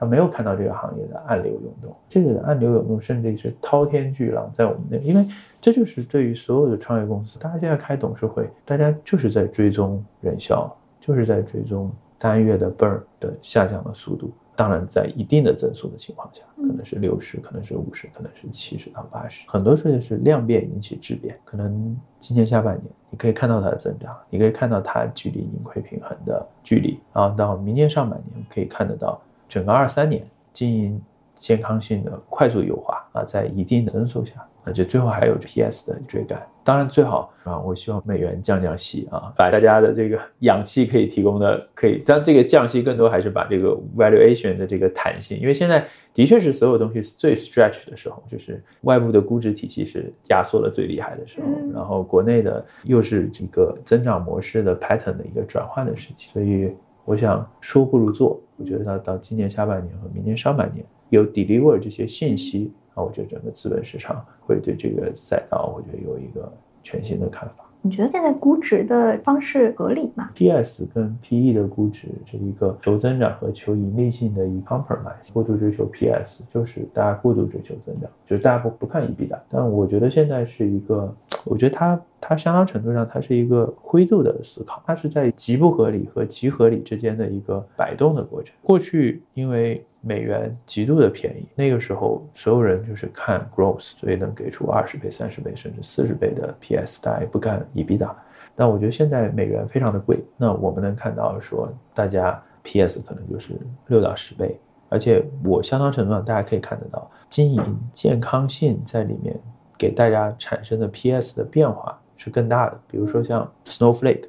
[0.01, 5.23] 他没有看到这个行业的暗流涌动，这个暗流涌动甚至是滔天巨浪在我们那，因为
[5.61, 14.31] 这就是对于所有的创业公司，大家现在开董事会，大家就是在追踪人效，就是在追踪单月的 burn 的下降的速度。
[14.55, 19.47] 当然，在一定的增速的情况下，可能是六十，可能是五十，可能是七十到八十。
[19.47, 29.21] 很多事情是量变引起质变，可能今年下半年你可以看到它的增长，你可以看到它距离盈亏平衡的距离，然后到明年上半年可以看得到。
[29.51, 31.01] 整个二三年经营
[31.35, 36.41] 健康性的快速优化啊，在一定的增速下，啊，就最后还有 PS 的追赶。
[36.63, 56.73] 当然最好啊，我希望美元降降息啊，把大家的这个氧气可以提供的可以，但这个降息更多还是把这个 valuation 的这个弹性，因为现在的确是所有东西最 stretch 的时候，就是外部的估值体系是压缩的最厉害的时候，然后国内的又是这个增长模式的 pattern 的一个转换的时期，所以。
[57.11, 66.49] 我想说不如做，我觉得到到今年下半年和明年上半年有 deliver 这些信息啊，我觉得整个资本市场会对这个赛道，我觉得有一个
[66.81, 67.65] 全新的看法。
[67.81, 75.33] 你觉得现在估值的方式合理吗？PS 跟 PE 的估值是一个求增长和求盈利性的一 compromise。
[75.33, 79.37] 过度追求 PS 就是大家过度追求增长，就是大家不不看 EBITDA。
[79.49, 81.13] 但我觉得现在是一个，
[81.45, 81.99] 我觉得它。
[82.23, 88.55] 它相当程度上，它是一个灰度的思考，它是在极不合理和极合理之间的一个摆动的过程。
[88.61, 98.11] 过去因为美元极度的便宜，那个时候所有人就是看 growth，所以能给出二十倍、三十倍甚至四十倍的 PS，大家也不干 EBITDA。
[98.55, 109.35] 但我觉得现在美元非常的贵，那我们能看到说，大家 PS 可能就是六到十倍，而且我相当程度上大家可以看得到，经营健康性在里面
[109.81, 111.97] 给大家产生的 PS 的变化。
[112.23, 114.25] 是更大的，比如说像 Snowflake，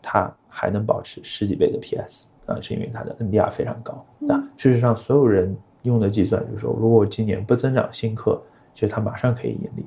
[0.00, 4.06] 它还能保持十几倍的 PS 啊，是因为它的 NDR 非常高。
[4.20, 8.40] 那事实上，所有人用的计算就是说，如果今年不增长新客，
[8.72, 9.84] 其实它马上可以盈利。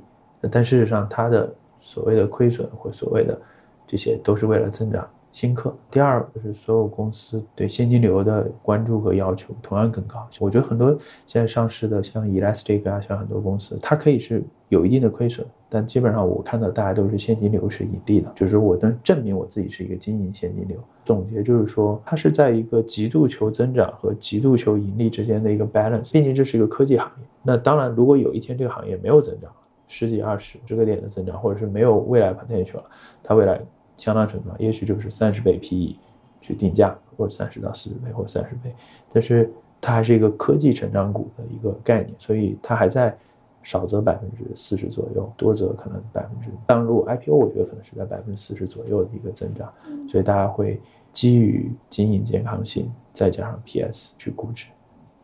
[0.52, 1.50] 但事实上，它的
[1.80, 3.40] 所谓的亏损或所谓的
[3.88, 5.76] 这些都是为了增长新客。
[5.90, 10.28] 第二就是所有公司对现金流的关注和要求同样更高。
[10.40, 10.90] 我觉得很多
[11.26, 20.78] 现在上市的像 Elastic 啊，像很多公司，它可以是有一定的亏损，但基本上我看到大家都是现金流是盈利的，就是我能证明我自己是一个经营现金流。
[21.04, 26.12] 总结就是说，它是在一个极度求增长和极度求盈利之间的一个 balance。
[26.12, 27.28] 毕竟这是一个科技行业。
[27.44, 29.50] 那当然，如果有一天这个行业没有增长，
[29.88, 32.84] 十几二十这个点的增长，或者是没有未来 potential 了，
[33.24, 33.60] 它未来
[34.02, 35.96] 相当程度上也许就是三十倍 PE
[36.42, 38.74] 去定价，或者三十到四十倍或者三十倍，
[39.14, 39.48] 但是
[39.80, 43.16] 它还是一个科技成长股的一个概念，所以它还在
[43.62, 49.72] 少则百分之四十左右，多则可能百分之，当如果 IPO 我觉得可能是在百分之四十左右的一个增长，
[50.10, 50.82] 所以大家会
[51.14, 54.66] 基于经营健康性再加上 PS 去估值，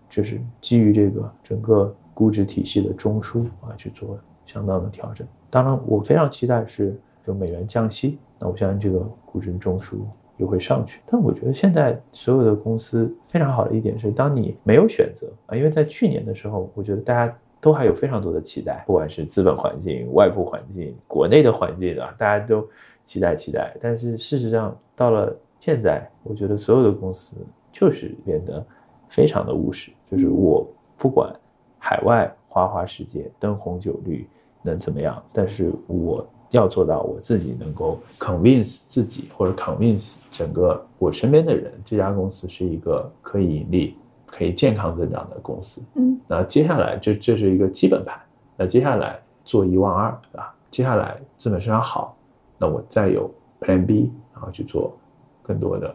[0.07, 4.19] 就是基于这个整个估值体系的中枢啊去做。
[4.45, 9.97] 相当的调整，当然我非常期待是就美元降息，那我相信这个估值中枢
[10.37, 11.01] 又会上去。
[11.05, 22.65] 但我觉得现在所有的公司非常好的一点是，当你没有选择啊，因为在去年的时候，我觉得大家都还有非常多的期待，不管是资本环境、外部环境、国内的环境啊，大家都
[23.03, 23.75] 期待期待。
[23.81, 27.35] 但是事实上到了现在，我觉得所有的公司
[27.73, 28.65] 就是变得
[29.09, 31.29] 非常的务实，就是我不管
[31.77, 34.25] 海外花花世界、灯红酒绿。
[34.63, 35.23] 能怎么样？
[35.31, 45.81] 但是我要做到我自己能够 convince 自己，或者 convince 整个我身边的人，这家公司是一个可以盈利、可以健康增长的公司。
[45.95, 48.17] 嗯，那接下来这这是一个基本盘。
[48.55, 50.55] 那接下来做一万二，对吧？
[50.71, 52.15] 接下来资本市场好，
[52.57, 53.29] 那我再有
[53.59, 54.97] Plan B，然后去做
[55.43, 55.93] 更多的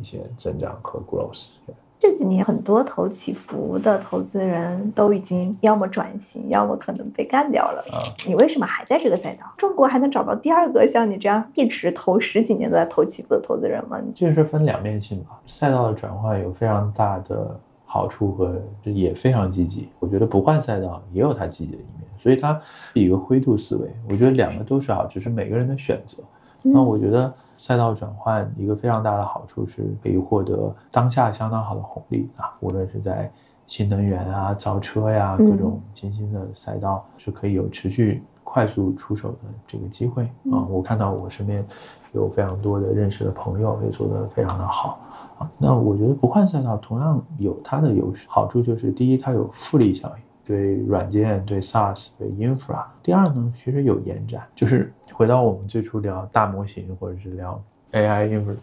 [0.00, 1.50] 一些增长和 growth。
[1.98, 7.82] 这几年很多投起伏的投资人都已经要么转型，要么可能被干掉了。
[7.90, 9.46] 啊，你为什么还在这个赛道？
[9.56, 13.98] 中国还能找到第二个像你这样一直投十几年都在投起伏的投资人吗？
[14.12, 15.40] 这是分两面性吧。
[15.46, 19.88] 赛道的转换有非常大的好处和也非常积极。
[19.98, 22.60] 我觉得不换赛道也有它积极的一面，所以它
[22.92, 23.88] 是一个灰度思维。
[24.10, 26.18] 我觉得两个都是好，只是每个人的选择。
[26.64, 27.32] 那我觉得。
[27.56, 33.30] 赛道转换一个非常大的好处是可以获得当下相当好的红利啊，无论是在
[33.64, 40.66] 新能源啊、造车呀各种新兴的赛道，是可以有持续快速出手的这个机会啊。
[40.68, 41.64] 我看到我身边
[42.12, 44.98] 有非常多的认识的朋友也做得非常的好
[45.38, 45.48] 啊。
[45.56, 50.22] 那我觉得不换赛道同样有它的优势，好处就是第一，它有复利效应。
[50.46, 52.84] 对软件、对 SaaS、对 Infra。
[53.02, 58.54] 第二呢，其实有延展，就是回到我们最初聊大模型或者是聊 AI Infra。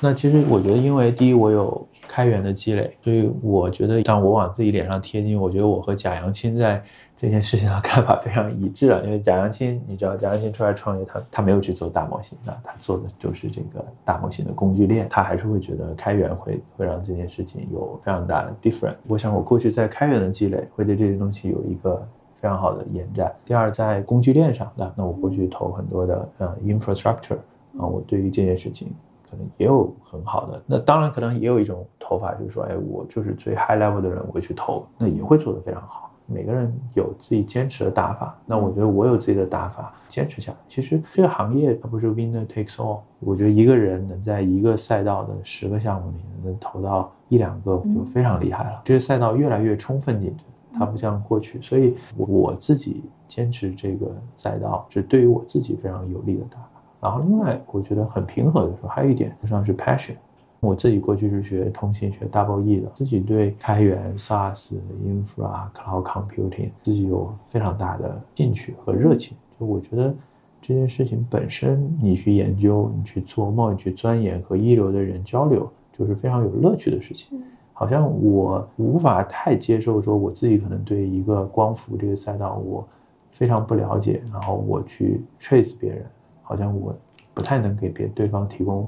[0.00, 6.82] 那其实我觉得，因为第一我有开源的积累，所以我觉得当我往自己脸上贴金，我觉得我和贾扬青在。
[7.20, 18.94] 这件事情的看法非常一致啊，因为贾扬青，你知道贾扬青出来创业，他他没有去做大模型的，他做的就是这个大模型的工具链，他还是会觉得开源会会让这件事情有非常大的 different。
[19.06, 22.02] 我想我过去在开源的积累，会对这些东西有一个
[22.32, 23.30] 非常好的延展。
[23.44, 27.36] 第二，在工具链上，那那我过去投很多的呃 infrastructure
[27.78, 28.90] 啊，我对于这件事情
[29.30, 30.62] 可能也有很好的。
[30.64, 36.09] 那当然可能也有一种投法，就是说，哎，我就是最 high level 的人，我去投，那也会做得非常好。
[36.32, 40.58] 每个人有自己坚持的打法，那我觉得我有自己的打法，坚持下来。
[40.68, 48.80] 其实这个行业它不是 winner takes all，我觉得一个人能在一个赛道的十个项目里能投到一两个就非常厉害了。
[48.84, 56.68] 这个赛道越来越充分竞争，它不像过去，所以我自己坚持这个赛道是对于我自己非常有利的打法。
[57.02, 60.14] 然后另外我觉得很平和的说，还有一点实际上是 passion。
[60.60, 64.72] 我自己过去是学通信学 double E 的，自己对开源、SaaS、
[65.04, 69.36] Infra、Cloud Computing 自己有非常大的兴趣和热情。
[69.58, 70.14] 就我觉得
[70.60, 77.42] 这件事情本身，你去研究、你去做梦、你去钻研和一流的人交流，就是非常有乐趣的事情。
[77.72, 82.86] 好像我无法太接受说我自己可能对一个光伏这个赛道我
[83.30, 86.04] 非常不了解，然后我去 trace 别人，
[86.42, 86.94] 好像我
[87.32, 88.86] 不太能给别对方提供。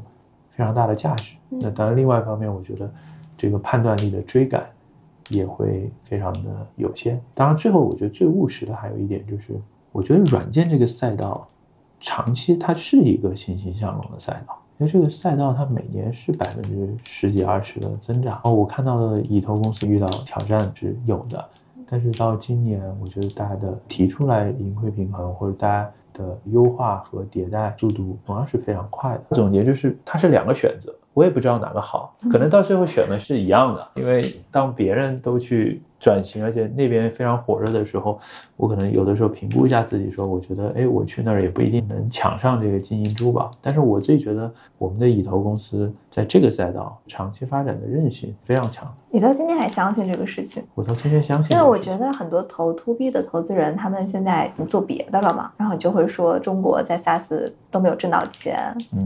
[0.52, 1.34] 非常大的价值。
[1.48, 2.90] 那当然，另外一方面，我觉得
[3.36, 4.64] 这个判断力的追赶
[5.30, 7.20] 也会非常的有限。
[7.34, 11.46] 当然，最后我觉得最务实的还有一点就是，我觉得软件这个赛道
[12.00, 18.40] 长期它是一个欣欣向荣的赛道，因为这个赛道它每年是百分之十几二十的增长。
[18.44, 21.44] 哦，我看到的以投公司遇到挑战是有的，
[21.86, 25.90] 但是到今年，我觉得大家的提出来盈亏平衡或者大家。
[26.12, 29.36] 的优化和迭代速度同样是非常快的。
[29.36, 38.18] 总结就是，它是两个选择，我也不知道哪个好，可能到最后选的是一样的，因为当别人都去转型，而且那边非常火热的时候，
[38.56, 43.50] 我可能有的时候评估一下自己，说我觉得，哎，我去那儿也不一定能抢上这个金银珠宝。
[43.60, 48.90] 但是我自己觉得，我们的蚁投公司在这个赛道长期发展的韧性非常强。
[49.10, 50.64] 你到今天还相信这个事情？
[50.74, 51.54] 我到今天相信。
[51.54, 58.56] 因为我觉得很多投 to B 的投资人，他们现在已经做别的了嘛，然后就会说中国在 SaaS 都没有挣到钱，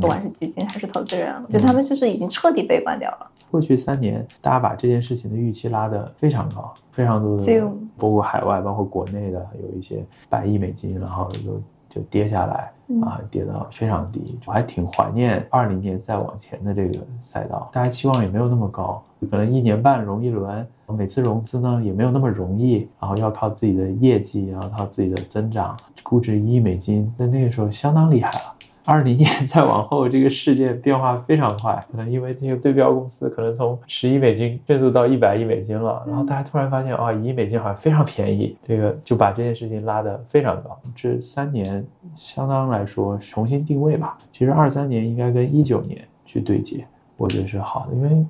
[0.01, 3.27] 不管是基金还是投资人，我觉得他们就是已经彻底悲观掉了。
[3.51, 7.63] 过去三年，大家把这件事情的预期拉得非常高，非常多的，
[7.97, 12.71] 包括海外，包括国内的，有一些百亿美金，然后就就跌下来。
[13.03, 28.55] 啊，跌到非常低，我还挺怀念二零年再往前的这个赛道，大家期望也没有那么高，可能一年半融一轮，每次融资呢也没有那么容易，然后要靠自己的业绩，然后靠自己的增长，估值一亿美金，在那个时候相当厉害了。
[28.87, 40.79] 二零年再往后，这个事件变化非常快，可能因为这个对标公司可能从十亿美金迅速到一百亿美金了，然后大家突然发现啊，一亿美金好像非常便宜，这个就把这件事情拉得非常高。
[40.95, 41.85] 这三年
[42.15, 48.25] 相当来说重新定位吧，其实二三年应该跟一九年去对接，我觉得是好的，因为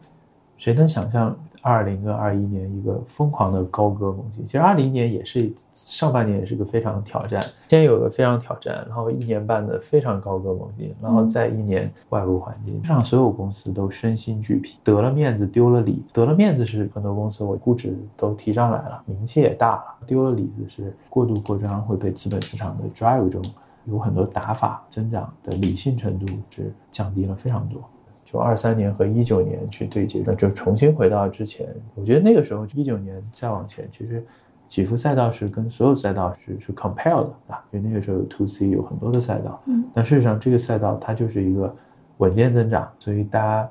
[0.56, 1.36] 谁能想象？
[1.66, 12.80] 二零跟二一年一个疯狂的高歌猛进，其实二零年也是上半年也是个非常挑战，先有个非常挑战，然后一年半的非常高歌猛进，然后再一年外部环境。
[12.84, 23.42] 让所有公司都身心俱疲，得了面子丢了里子，得了面子是很多公司我估值都提上来了，名气也大了，丢了里子是过度扩张会被资本市场的 drive 中
[23.86, 27.80] 有很多打法增长的理性程度是降低了非常多。
[28.36, 31.66] 就二三年和一九年去对接，那就重新回到之前。
[31.94, 34.22] 我觉得那个时候一九年再往前，其实
[34.68, 41.74] 起伏赛道是跟所有赛道是是 compare 的啊，因为那个时候有 to C 有很多的赛道，嗯，但事实上这个赛道它就是一个
[42.18, 43.66] 稳健增长，所以大家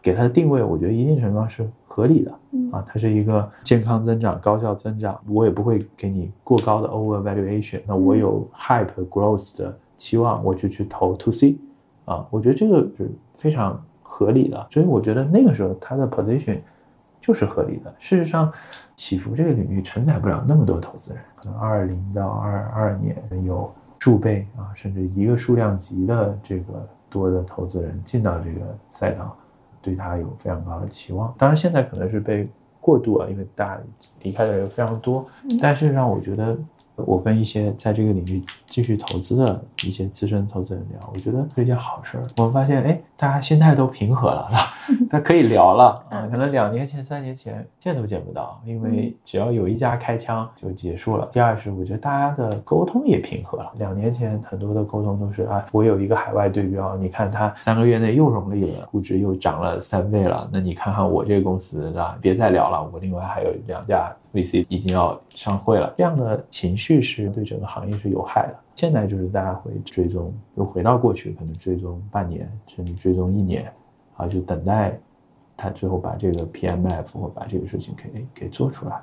[0.00, 2.30] 给它的定位，我觉得一定程度上是合理的，
[2.70, 11.56] 啊，它是一个健康增长、高效增长，我也不会给你过高的 over valuation，那我有 hype growth 的期望，我就去投 to C。
[12.04, 13.78] 啊，我觉得这个是非常
[14.10, 16.58] 合理的，所以我觉得那个时候它的 position
[17.20, 17.94] 就是合理的。
[17.98, 18.50] 事实上，
[18.96, 29.36] 起伏这个领域承载不了那么多投资人，可能二零到二二年有数倍啊，甚至一个数量级的这个多的投资人进到这个赛道，
[29.82, 31.32] 对他有非常高的期望。
[31.36, 32.48] 当然，现在可能是被
[32.80, 33.80] 过度啊，因为大家
[34.22, 35.24] 离开的人非常多。
[35.60, 36.56] 但事实上，我觉得。
[37.06, 42.22] 我跟一些在这个领域继续投资的一些资深投资人聊，我觉得是一件好事儿。
[42.36, 44.48] 我们发现，哎，大家心态都平和了，
[45.08, 46.26] 他可以聊了啊。
[46.30, 51.28] 可能两年前、三年前见都见不到，因为只要有一家开枪就结束了。
[51.32, 53.72] 第二是，我觉得大家的沟通也平和了。
[53.78, 60.48] 两年前很多的沟通都是啊，我有一个海外对标，你看他三个月内又融利了估值又涨了三倍了。
[60.52, 62.18] 那你看看我这个公司，啊？
[62.20, 64.12] 别再聊了，我另外还有两家。
[64.34, 68.54] VC 已经要上会了，这样的情绪是对整个行业是有害的。
[68.74, 73.72] 现在就是大家会追踪，又回到过去，可能追踪半年，甚至追踪一年，
[74.16, 74.98] 啊，就等待
[75.56, 79.00] 他最后把这个 PMF 或把这个事情给给做出来。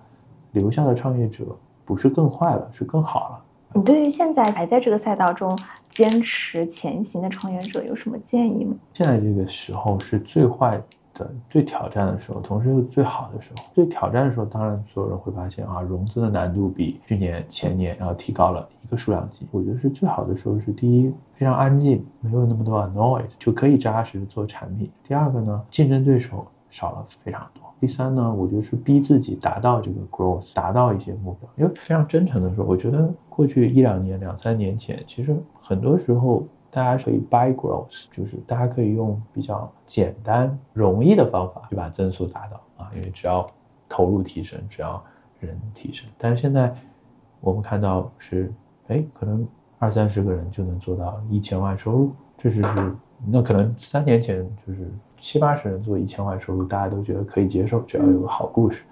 [0.52, 1.44] 留下的创业者
[1.84, 3.44] 不是更坏了，是更好了。
[3.74, 5.58] 你对于现在还在这个赛道中
[5.90, 8.76] 坚持前行的创业者有什么建议吗？
[8.94, 10.82] 现在这个时候是最坏。
[11.16, 13.64] 的最挑战的时候，同时又最好的时候。
[13.74, 19.48] 最挑战的时候，当然所有人会发现啊，融资的难度比去年、前年要提高了一个数量级。
[19.52, 24.92] 我觉得是最好的时候是第一，非常安静，没有那么多 noise，就可以扎实做产品。
[25.04, 27.64] 第二个呢，竞争对手少了非常多。
[27.80, 31.50] 第三呢，我觉得是逼自己达到这个 growth，达到一些目标。
[31.58, 36.44] 因为非常真诚的说，我觉得过去一两年、两三年前，其实很多时候。
[36.76, 43.50] 大家可以 buy growth，就是大家可以用比较简单、容易的方法去把增速达到啊，因为只要
[43.88, 45.02] 投入提升，只要
[45.40, 46.06] 人提升。
[46.18, 46.76] 但是现在
[47.40, 48.52] 我们看到是，
[48.90, 49.48] 哎，可能
[49.80, 52.62] 二三十个人就能做到一千万收入，这是
[53.26, 58.84] 那可能三年前就是七八十人做一千万收入，大家都觉得可以接受，只要有个好故事。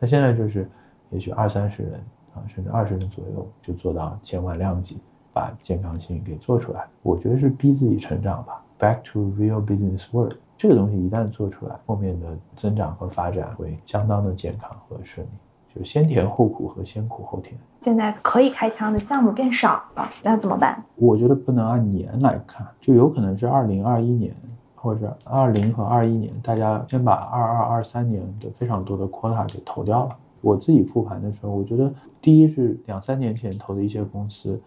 [0.00, 0.68] 但现在就是，
[1.10, 2.00] 也许二三十人
[2.34, 5.00] 啊，甚至二十人左右就做到千万量级。
[5.38, 8.60] 把健康性给做出来，我觉得是逼自己成长吧。
[8.76, 12.26] Back to real business world，这个东西一旦做出来，后面的
[12.56, 15.30] 增长和发展会相当的健康和顺利，
[15.72, 17.56] 就先甜后苦和先苦后甜。
[17.80, 20.82] 现在可以开枪的项目变少了，那怎么办？
[20.96, 24.34] 我觉得不能按年来看，就有可能是二零二一年
[24.74, 30.16] 或者二零和二一年，大家先把二二二三年的非常多的 quota 给投掉了。
[30.40, 34.60] 我自己复盘的时候，我觉得第一是两三年前投的一些公司。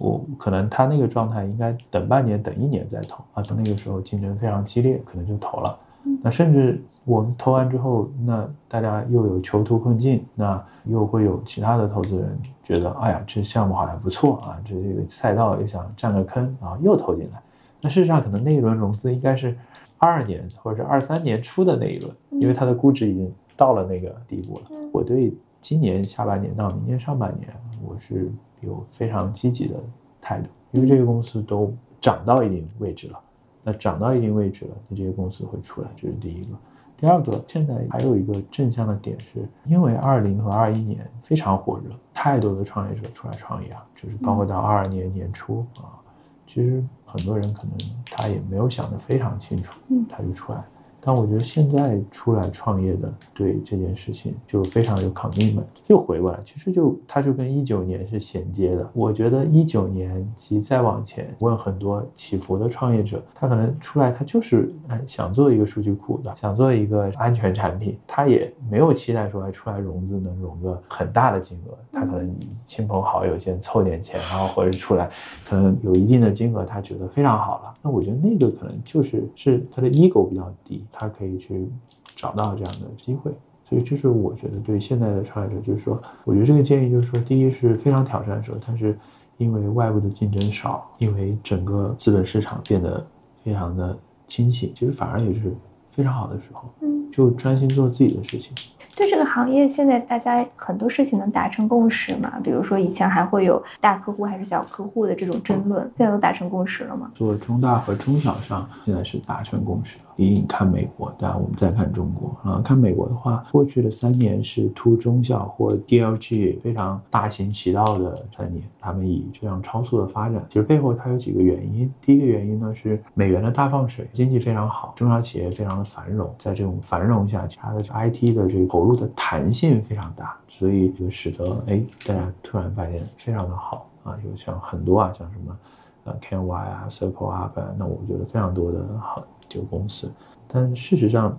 [0.00, 5.78] 我可能他那个状态应该等半年、等一年再投啊，等那个时候竞争非常激烈，可能就投了。
[6.22, 17.42] 那甚至我们投完之后，那大家又有囚徒困境，那又会有其他的投资人觉得，哎呀，这项目好像不错啊，这这个赛道又想占个坑啊，又投进来。
[17.82, 19.54] 那事实上，可能那一轮融资应该是
[19.98, 24.62] 二二年或者是二三年初的那一轮，因为它的估值已经到了那个地步了。
[24.92, 27.48] 我对今年下半年到明年上半年，
[27.84, 29.74] 我是有非常积极的
[30.20, 33.20] 态度，因为这个公司都涨到一定位置了。
[33.62, 36.48] 那涨到一定位置了，那这些公司会出来，这是第一个。
[36.96, 46.00] 第二个，现在还有一个正向的点，是因为二零和二一年非常火热，太多的创业者出来创业啊，就是包括到二二年年初啊，
[46.46, 47.72] 其实很多人可能
[48.04, 50.64] 他也没有想得非常清楚，他就出来。
[51.00, 55.64] 但我觉得现在出来创业的，对这件事情就非常有 commitment。
[55.86, 58.88] 又回过来，其实就它就跟一九年是衔接的。
[58.92, 71.76] 我觉得一九年及再往前，问很多起伏的创业者，他可能出来，他就是哎想做一个数据库的，想做一个安全产品，他也没有期待说出来融资能融个很大的金额。
[71.92, 72.36] 他可能
[72.66, 75.10] 亲朋好友先凑点钱，然后或者出来，
[75.48, 77.74] 可能有一定的金额，他觉得非常好了。
[77.82, 80.84] 那我觉得那个可能就是是他的 ego 比较低。
[80.92, 81.70] 他可以去
[82.16, 83.32] 找到这样的机会，
[83.64, 88.98] 所以这是我觉得对现在的创业者，就是说，我觉得这个建议就是说，第一是非常挑战的时候，但是
[89.38, 93.06] 因为外部的竞争少，因为整个资本市场变得
[93.42, 95.54] 非常的清晰，其实反而也是
[95.88, 98.54] 非常好的时候，嗯，就专心做自己的事情。
[98.96, 102.38] 对这个行业，现在大家很多事情能达成共识嘛？
[102.42, 107.10] 比如说以前还会有大客户还是小客户的这种争论，现在都达成共识了吗？
[107.14, 110.04] 做中大和中小上，现在是达成共识了。
[110.16, 112.60] 你看美国，但我们再看中国啊。
[112.62, 121.90] 看美国的话，过去的三年是突中小或 DLG 非常大行其道的三年，他们以这样超速的发展，其实背后它有几个原因。
[122.02, 135.58] 第一个原因呢是美元的大放水，经济非常好，中小企业非常的繁荣，在这种繁荣下，其他的 IT 的这个投入的弹性非常大，所以就使得哎大家突然发现非常的好啊，有像很多啊，像什么
[136.04, 139.24] 呃 Canva 啊、Circle 啊，那我觉得非常多的好。
[139.52, 140.08] 这个公司，
[140.46, 141.36] 但事实上，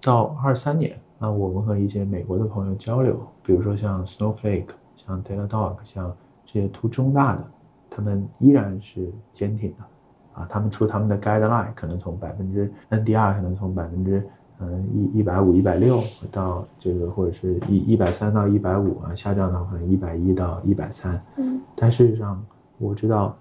[0.00, 6.12] 到二三年啊，我们和一些美国的朋友交流，比如说像 Snowflake、像 Datadog、像
[6.44, 7.44] 这些图中大的，
[7.88, 14.28] 他们依然是坚挺的，啊，他们出他们的 guideline，可能从百分之 NDR 可能从百分之
[14.62, 16.00] 嗯一一百五、一百六
[16.30, 22.42] 到这个或者是一一百三到一百五啊，下降到可能一百一到一百三，嗯，但事实上
[22.78, 23.36] 我知道。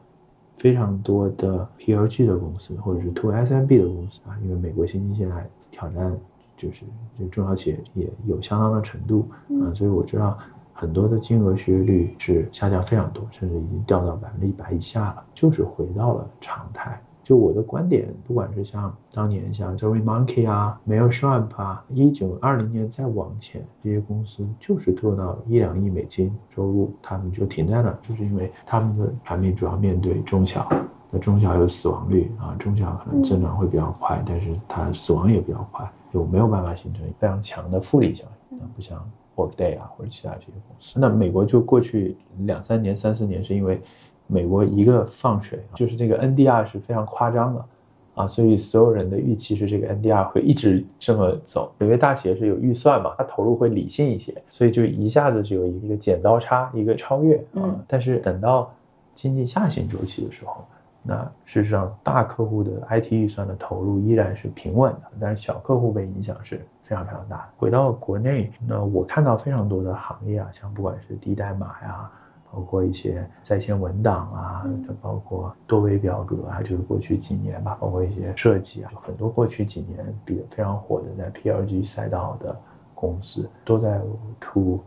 [0.57, 6.15] 非常多的 PLG 的公司，或者是 To SMB 的公司啊，因为美国新兴现在挑战
[6.55, 6.85] 就是
[7.17, 9.27] 这中小企业也有相当的程度
[9.59, 10.37] 啊，所以我知道
[10.71, 17.01] 很多的金额失业率是下降非常多，甚至已经掉到百分之一百以下了，就是回到了常态。
[17.31, 30.67] 就我的观点，不管是像当年像 j o y Monkey 啊，Mailchimp 啊，一九二零年再往前，这些公司就是做到一两亿美金收入，他们就停在那，就是因为他们的产品主要面对中小，
[31.09, 40.99] 那中小有死亡率啊，中小可能增长会比较快，但是它死亡也比较快，就没有办法形成非常强的复利效应，那不像 Workday 啊或者其他这些公司。
[40.99, 43.81] 那美国就过去两三年、三四年是因为。
[44.31, 47.65] 美国一个放水，就是这个 NDR 是非常夸张的，
[48.15, 51.73] 啊，所以所有人的预期是这个 NDR 会一直这么走。
[51.79, 57.75] 因为大企业是有预算嘛，它投入会理性一些，所以就一下子就有一个剪刀差，一个超越啊。
[57.85, 58.73] 但是等到
[59.13, 60.65] 经济下行周期的时候，
[61.03, 67.43] 那事实上大客户的 IT 预算的投入依然是平稳的，但是小客户被影响是非常非常大的。
[67.57, 72.09] 回到国内，那我看到非常多的行业啊，像不管是低代码呀。
[72.53, 82.59] 包括一些在线文档啊，它包括多维表格啊，就是过去几年吧，包括一些设计啊，很多过去几年比非常火的在 PLG 赛道的
[82.93, 84.01] 公司，都在
[84.39, 84.79] to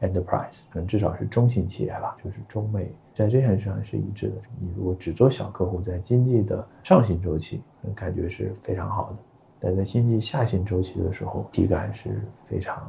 [0.00, 4.34] enterprise，可能至少是中型企业吧，就是中美在这件事上是一致的。
[4.58, 7.62] 你如果只做小客户，在经济的上行周期，
[7.94, 9.16] 感觉是非常好的，
[9.60, 12.82] 但在经济下行周期的时候，体感是非常。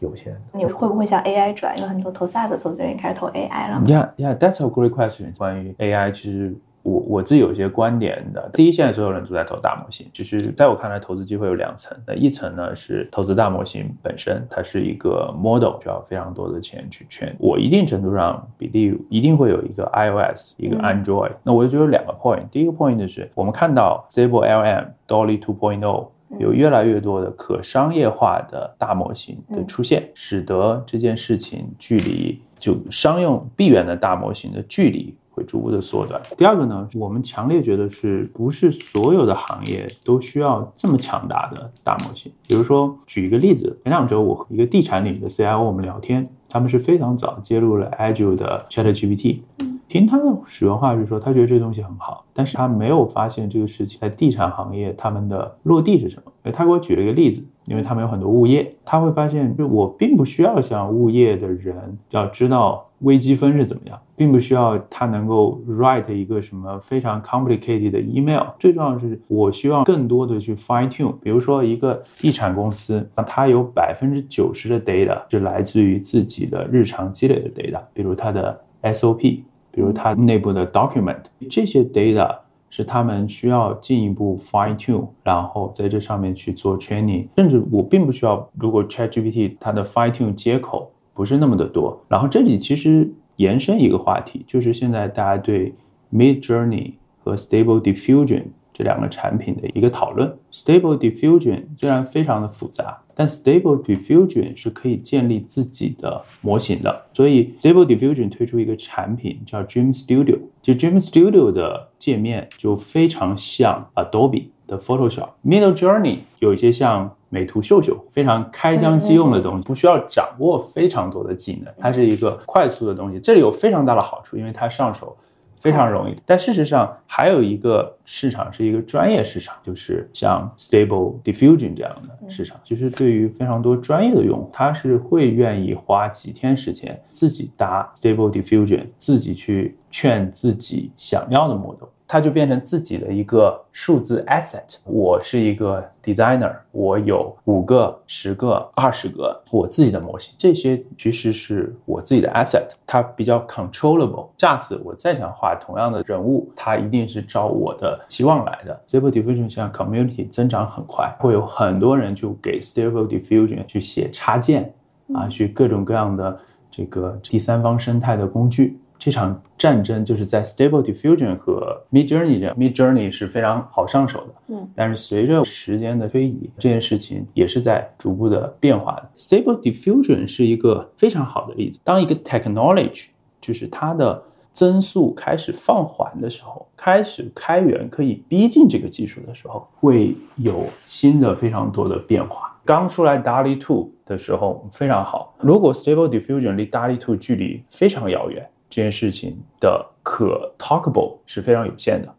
[0.00, 1.76] 有限的，你会不会向 AI 转？
[1.76, 3.82] 因为很多投 SaaS 的投资人开始投 AI 了。
[3.84, 5.36] Yeah, yeah, that's a great question.
[5.36, 8.48] 关于 AI，其实我我自己有一些观点的。
[8.52, 11.96] 第一，现在所有人都在投大模型，就是在我看来，投资机会有两层。
[12.06, 17.34] 那一层呢是投资大模型本身，它是一个 model，需要非常多的钱去圈。
[17.38, 21.32] 我一定程度上比例一定会有一个 iOS，一个 Android。
[21.42, 22.48] 那我就觉得两个 point。
[22.50, 26.08] 第一个 point 就是我们看到 Stable LM、Dolly 2.0。
[26.38, 35.14] 有越来越多的可商业化的大模型的出现，使得这件事情距离就商用闭源的大模型的距离。
[35.38, 36.20] 会逐步的缩短。
[36.36, 42.32] 第二个呢，我们强烈觉得是不是所有的行业都需要这么强大的大模型？
[42.48, 49.42] 比如说，举一个例子，前两周我和一个地产领域的 CIO 我们聊天，他们是非常早接入了 Azure 的 ChatGPT。
[49.88, 56.32] 听他的使用话是说，他觉得这东西很好，但是他没有发现这个事情在地产行业他们的落地是什么。
[56.52, 68.46] 他给我举了一个例子，因为他们有很多物业，他会发现，就我并不需要像物业的人要知道微积分是怎么样，并不需要他能够 write 一个什么非常 complicated 的 email。
[68.58, 71.12] 最重要的是，我希望更多的去 fine tune。
[71.22, 79.40] 比如说，一个地产公司，那它有百分之九十的 data 是来自于自己的日常积累的 data，比如它的 SOP。
[79.70, 82.38] 比如它内部的 document，这些 data
[82.70, 87.26] 是他们需要进一步 fine tune，然后在这上面去做 training。
[87.36, 92.04] 甚至我并不需要，如果 ChatGPT 它的 fine tune 接口不是那么的多。
[92.08, 95.74] 然后这里其实延伸一个话题，就是现在大家对
[96.12, 98.44] Mid Journey 和 Stable Diffusion。
[98.70, 100.32] 这两个产品的一个讨论。
[100.52, 107.02] Stable Diffusion 虽然非常的复杂，但 Stable Diffusion 是可以建立自己的模型的。
[107.12, 115.30] 所以 Stable Diffusion 推出一个产品叫 Dream Studio，就 Dream Studio 的界面就非常像 Adobe 的 Photoshop。
[115.44, 123.18] Middle Journey 有一些像美图秀秀，非常开箱即用的东西，不需要掌握非常多的技能，它是一个快速的东西。
[123.18, 125.16] 这里有非常大的好处，因为它上手。
[125.60, 141.88] 非常容易，但事实上还有一个市场是一个专业市场，就是像 Stable Diffusion 这样的市场，就是对于非常多专业的用户，他是会愿意花几天时间自己搭 Stable Diffusion，自己去劝自己想要的 model。
[142.10, 144.76] 它就变成自己的一个数字 asset。
[144.84, 154.28] 我是一个 designer，我有五个、十个、二十个我自己的模型，这些其实是我自己的 asset，它比较 controllable。
[154.38, 158.80] 下次我再想画同样的人物，它一定是照我的期望来的。
[158.86, 164.72] Stable Diffusion 像 community 增长很快，会有很多人就给 Stable Diffusion 去写插件
[165.12, 168.80] 啊，去各种各样的这个第三方生态的工具。
[168.98, 179.08] 这场战争就是在 Stable Diffusion 和 Mid Journey 这 Mid Journey 是非常好上手的，嗯，但是随着时间的推移，这件事情也是在逐步的变化的。
[179.16, 181.78] Stable Diffusion 是一个非常好的例子。
[181.84, 183.06] 当一个 technology
[183.40, 184.20] 就是它的
[184.52, 192.52] 增速开始放缓的时候，开始开源可以逼近这个技术的时候，会有新的非常多的变化。
[192.64, 198.46] 刚出来 DALL-E 2的时候非常好，如果 Stable Diffusion 离 DALL-E 2距离非常遥远。
[198.78, 202.14] 这件事情的可 talkable 是非常有限的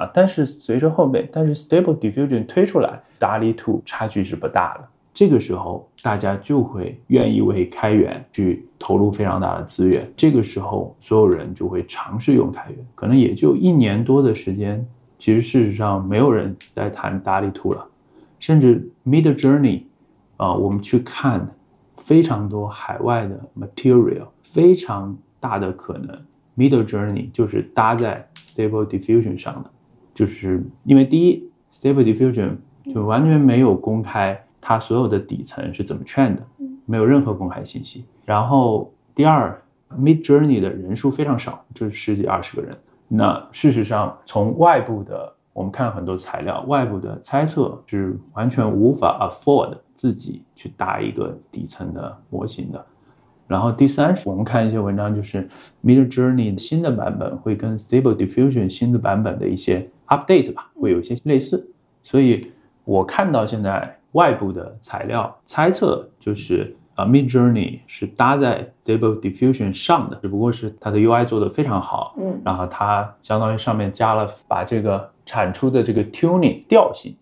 [0.00, 4.84] 啊，但是随着后面，但是 Stable Diffusion 推出来，DALL-E 2差距是不大的。
[5.12, 10.08] 这个时候，大家就会愿意为开源去投入非常大的资源。
[10.16, 14.86] 这个时候，所有人就会尝试用开源，可能也就一年多的时间。
[15.18, 17.84] 其实事实上，没有人在谈 DALL-E 2了，
[18.38, 19.82] 甚至 Mid Journey
[20.36, 21.50] 啊，我们去看
[21.96, 25.18] 非常多海外的 material，非常。
[25.44, 26.18] 大的可能
[26.56, 29.70] ，Middle Journey 就是搭在 Stable Diffusion 上的，
[30.14, 32.52] 就是因为第一，Stable Diffusion
[32.90, 36.42] 就完全没有公开它所有的底层是怎么建的，
[36.86, 38.06] 没有任何公开信息。
[38.24, 39.62] 然后第二
[39.94, 42.74] ，Mid Journey 的人数非常少，就是十几二十个人。
[43.06, 52.86] 那事实上，从外部的我们看很多材料，外部的猜测是完全无法 afford 自己去搭一个底层的模型的。
[53.46, 55.48] 然后第三是我们看一些文章，就是
[55.84, 61.70] Mid Journey 新的版本会跟 Stable Diffusion 新的版本的一些 update 吧，会有一些类似。
[62.02, 62.50] 所以
[62.84, 77.14] 我看到现在外部的材料猜测，就是啊 Mid Journey 是搭在 Stable Diffusion 上的，只不过是它的 UI 做的非常好，嗯，然后它相当于上面加了把这个产出的这个 tuning 调性，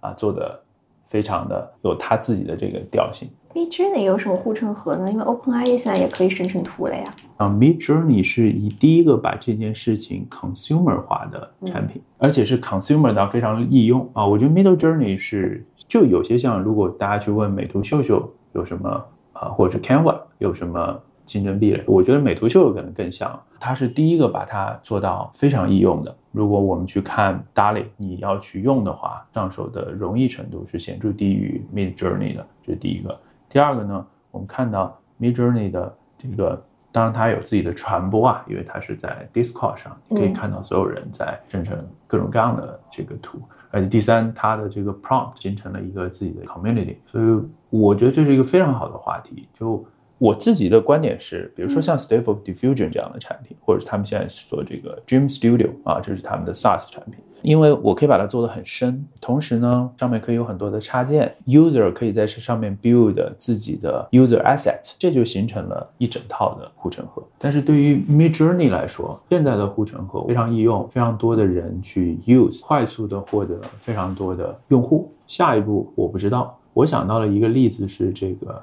[0.00, 0.60] 啊做的
[1.06, 3.30] 非常的有它自己的这个调性。
[3.54, 5.10] Mid Journey 有什么护城河呢？
[5.10, 7.04] 因为 OpenAI 现在也可以生成图了呀。
[7.38, 14.26] 啊，Mid Journey 是以第一个把这件事情 consumer 化的产品，而且是 consumer 到非常易用啊。
[14.26, 26.14] 我觉得 Mid Journey 是就有些像，如果大家去问美图秀秀有什么啊，或者是 Canva 有什么竞争壁垒，我觉得美图秀秀可能更像，它是第一个把它做到非常易用的。
[26.32, 33.18] 如果我们去看 DALL-E，你要去用的话，上手的容易程度是显著低于 Mid Journey 的，这是第一个。
[33.48, 41.76] 第二个呢，我们看到 Mid Journey 的这个，当然它有自己的传播啊，因为它是在 Discord 上，你可以看到所有人在生成
[42.06, 43.40] 各种各样的这个图。
[43.70, 49.46] 而且第三，它的这个 prompt 形成了一个自己的 community，所以我觉得这是一个非常好的话题。
[49.52, 49.84] 就
[50.16, 57.20] 我自己的观点是，比如说像 Stable Diffusion 这样的产品，或者是他们现在做这个 Dream Studio 啊，这是他们的 SaaS 产品。
[57.42, 67.22] 因为我可以把它做得很深，同时呢，上面可以有很多的插件，user 可以在这上面 build 自己的 user asset，这就形成了一整套的护城河。
[67.38, 75.12] 但是对于 Mid Journey 来说，现在的护城河非常易用，非常多的人去 use，快速的获得非常多的用户。
[75.26, 78.62] 下一步我不知道，我想到了一个例子是这个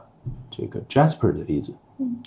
[0.50, 1.74] 这个 Jasper 的例子。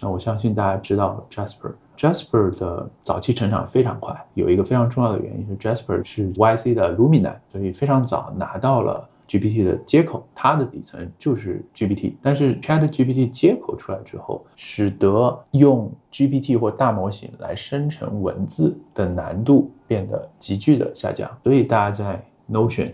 [0.01, 1.73] 那我相信大家知道 Jasper。
[1.97, 12.15] Jasper 的早期成长非常快，有一个非常重要的原因是 Jasper 是 YC 的 Lumina，所以非常早拿到了 GPT 的接口，它的底层就是 GPT。
[12.23, 21.29] 但是 Chat GPT 接口出来之后，使得用 GPT 或大模型来生成文字的难度变得急剧的下降。
[21.43, 22.93] 所以大家在 Notion，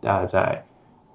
[0.00, 0.64] 大家在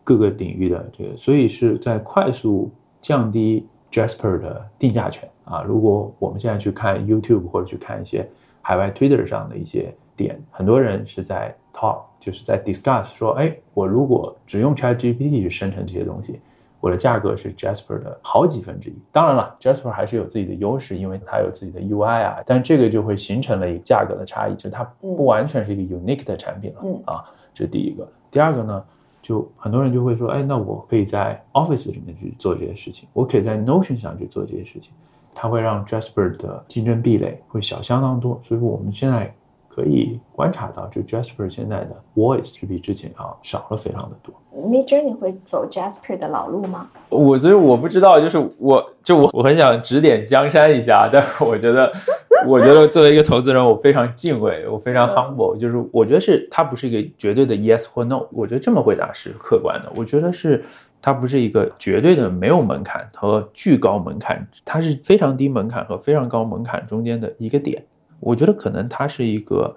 [0.04, 2.70] 各个领域的这个，所以是在快速
[3.02, 5.30] 降低 Jasper 的定价权。
[5.44, 8.26] 啊，如果我们现在去看 YouTube 或者去看一些
[8.62, 16.40] 海外 Twitter 上的一些点，很多人是在 talk，就是在 discuss 说，哎，我如果只用 ChatGPT 去生成这些东西，
[16.80, 18.96] 我的价格是 Jasper 的好几分之一。
[19.12, 26.82] 当然了，Jasper 还是有自己的优势，因为它有自己的 UI 啊，但这个就会形成了一个价格的差异，就是它不完全是一个 unique 的产品了。
[27.06, 28.08] 啊，这是第一个。
[28.30, 28.84] 第二个呢？
[29.22, 34.94] 就很多人就会说，哎，那我可以在 Office 里面去做这些事情，我可以在 Notion 上去做这些事情，
[35.34, 38.42] 它会让 Jasper 的竞争壁垒会小相当多。
[38.44, 39.34] 所以我们现在
[39.74, 44.34] 可以观察到，就 Jasper 现在的 Voice 是比之前要少了非常的多。
[44.54, 46.90] Midjourney 会走 Jasper 的老路吗？
[47.10, 51.92] 我所以我不知道，就是我就我我很想指点江山一下，但是我觉得。
[52.48, 55.56] 我觉得作为一个投资人，我非常敬畏，我非常 humble。
[55.56, 58.26] 就是我觉得是它不是一个绝对的 yes 或 no。
[58.32, 59.92] 我觉得这么回答是客观的。
[59.96, 60.66] 我觉得是
[61.00, 67.86] 它不是一个绝对的没有门槛和巨高门槛，它是非常低门槛和非常高门槛中间的一个点。
[68.22, 69.76] 我觉得可能它是一个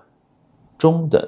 [0.79, 1.21] 中等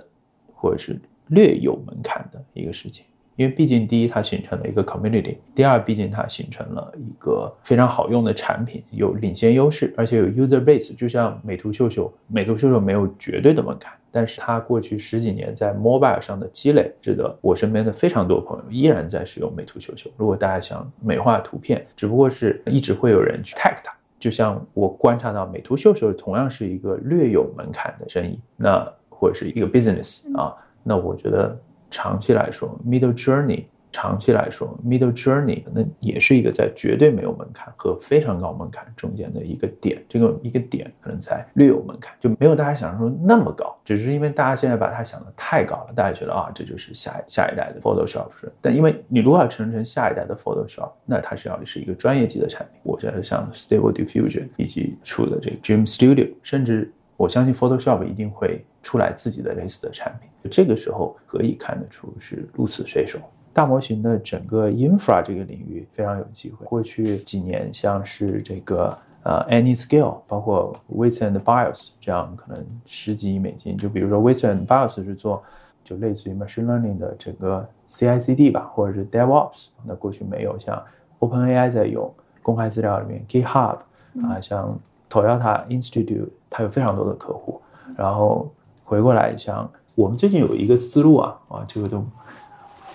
[0.54, 0.96] 或者是
[1.26, 3.04] 略有门槛的一个事情。
[3.34, 10.96] 因为毕竟，第一，它形成了一个 community；第二，毕竟它形成了一个非常好用的产品，有领先优势，而且有 user base。
[10.96, 20.10] 就像美图秀秀，美图秀秀没有绝对的门槛，但是它过去十几年在 mobile 上的积累，使得我身边的非常多朋友依然在使用美图秀秀。
[20.16, 23.94] 如果大家想美化图片，只不过是一直会有人去 tag 它。
[24.18, 31.56] 就像我观察到，美图秀秀同样是一个略有门槛的生意，那或者是一个 business 啊，那我觉得。
[31.88, 33.64] 长期来说，Middle Journey，
[33.96, 40.04] 长期来说，Middle Journey 那也是一个在绝对没有门槛和非常高门槛中间的一个点。
[40.06, 43.74] 这个一个点可能才略有门槛，就没有大家想象中那么高。
[43.86, 48.26] 只是因为大家现在把它想的太高了，大家觉得啊，这就是下下一代的 Photoshop。
[48.60, 52.78] 但因为你如果要成成下一代的 Photoshop，那它是要是一个专业级的产品。
[52.82, 60.28] 我觉得像 Stable Diffusion 以及出的这个 Dream Studio，甚至我相信 Photoshop 一定会出来自己的类似的产品。
[60.50, 63.18] 这个时候可以看得出是鹿死谁手。
[63.56, 66.66] 大模型的整个 infra 这个领域非常有机会。
[66.66, 73.74] 过去几年，像是这个呃 AnyScale，包括 Weights and Bias 这样可能十几亿美金。
[73.74, 75.42] 就比如说 Weights and Bias 是做
[75.82, 79.68] 就类似于 machine learning 的整个 CI/CD 吧，或者是 DevOps。
[79.84, 80.84] 那过去没有，像
[81.20, 83.78] OpenAI 在用公开资料里面 GitHub
[84.22, 84.78] 啊，像
[85.08, 87.58] Toyota Institute，它有非常多的客户。
[87.96, 88.52] 然后
[88.84, 89.66] 回过来像。
[89.96, 92.04] 我们最近有一个思路啊，啊，这个都，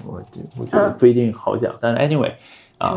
[0.05, 0.21] 我
[0.59, 2.31] 我觉得不一定好讲，但是 anyway，
[2.77, 2.95] 啊？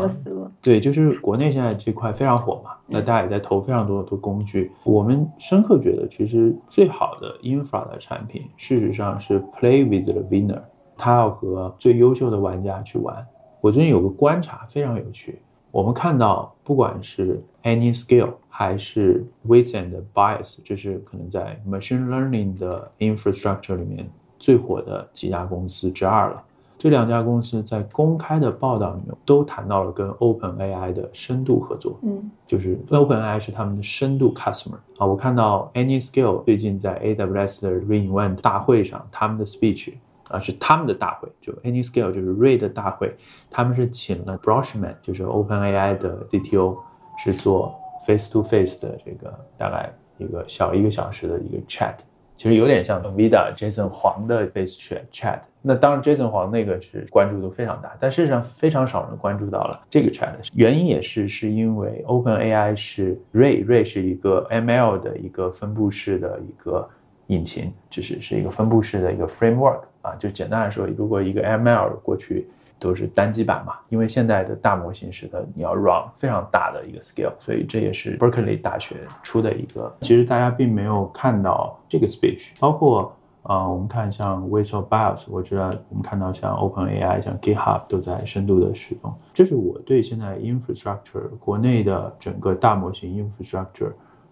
[0.61, 4.71] 对，就是国内现在这块非常火嘛，那大家也在投非常多的工具。
[4.83, 10.61] 我们深刻觉得，其实最好的 infra 的产品，事实上是 play with the winner，
[10.97, 13.25] 他要和最优秀的玩家去玩。
[13.61, 15.39] 我最近有个观察非常有趣。
[15.71, 26.41] 我们看到，不管是 AnyScale 还是 Weights and Bias，就是可能在 machine learning 的 infrastructure 里面最火的几家公司之二了。
[26.77, 31.97] 这两家公司在公开的报道里面都谈到了跟 OpenAI 的深度合作。
[32.03, 35.05] 嗯，就是 OpenAI 是他们的深度 customer 啊。
[35.05, 39.93] 我看到 AnyScale 最近在 AWS 的 Reinvent 大会上，他们的 speech。
[40.27, 43.15] 啊，是他们的大会，就 AnyScale，就是 Ray 的大会，
[43.47, 46.79] 他们是请了 Broshman，就是 OpenAI 的 CTO，
[47.19, 47.75] 是做
[48.07, 51.93] face to face 的这个大概一个小一个小时的一个 chat，
[52.35, 54.77] 其实有点像 Nvidia Jason 黄的 face
[55.11, 55.39] chat。
[55.61, 66.87] 那当然 Jason 黄那个是关注度非常大，但事实上非常少人关注到了这个 chat，原因也是是因为 OpenAI 是 Ray，Ray 是一个 ML 的一个分布式的一个
[67.27, 69.81] 引擎，就是是一个分布式的一个 framework。
[70.01, 72.47] 啊，就简单来说，如果一个 ML 过去
[72.77, 79.93] 都是单机版嘛，因为现在的大模型使得你要 run 非常大的一个 scale，所以这也是 Berkeley 大学出的一个。
[80.01, 89.13] 其实大家并没有看到这个 speech，包括呃，我们看像 w i s o Bios，我知道我们看到像 OpenAI、像 GitHub 都在深度的使用。
[89.33, 93.91] 这是我对现在 infrastructure 国内的整个大模型 infrastructure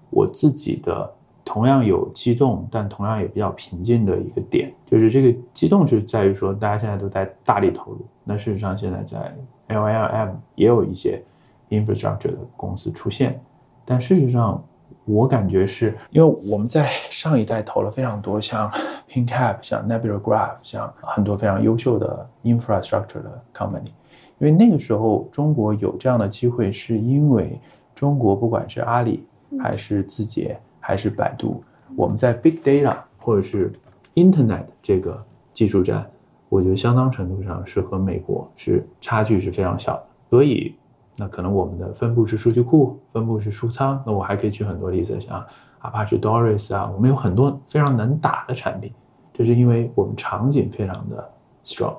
[0.09, 1.13] 我自己的。
[1.45, 8.07] 同样有激动，但同样也比较平静的一个点，就是这个激动是在于说，大家现在都在大力投入。
[8.23, 9.35] 那事实上，现在在
[9.67, 11.21] LLM 也有一些
[11.69, 13.39] infrastructure 的公司出现，
[13.85, 14.63] 但事实上，
[15.05, 18.69] 我感觉是因为我们在上一代投了非常多，像
[19.09, 23.91] PinCap、像 Nebula Graph、像很多非常优秀的 infrastructure 的 company，
[24.39, 27.59] 因为那个时候中国有这样的机会，是因为
[27.93, 29.25] 中国不管是阿里
[29.61, 30.59] 还是字节。
[30.85, 31.63] 还是百度，
[31.95, 33.71] 我们在 big data 或者是
[34.15, 36.05] internet 这个技术站，
[36.53, 40.03] 我觉得相当程度上是和美国是差距是非常小的。
[40.29, 40.75] 所以，
[41.17, 43.99] 那可能我们的分布式数据库，分布式数仓。
[44.05, 45.43] 那我还可以举很多例子，像
[45.81, 48.93] Apache Doris 啊，我们有很多非常能打的产品，
[49.33, 51.27] 这是因为我们场景非常的
[51.65, 51.95] strong。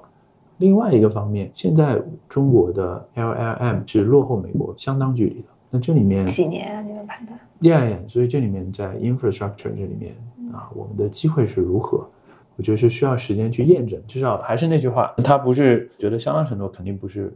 [0.58, 5.48] 另外一个方面，现在中国的 LLM 是落后美国相当距离的。
[5.68, 6.80] 那这里面几年啊？
[6.80, 10.14] 你们判断？Yeah，所以这里面在 infrastructure 这里面
[10.52, 12.06] 啊，我们的机会是如何？
[12.56, 14.00] 我觉得是需要时间去验证。
[14.06, 17.32] 至少还是那句话，它不是觉得相当程度肯定不是，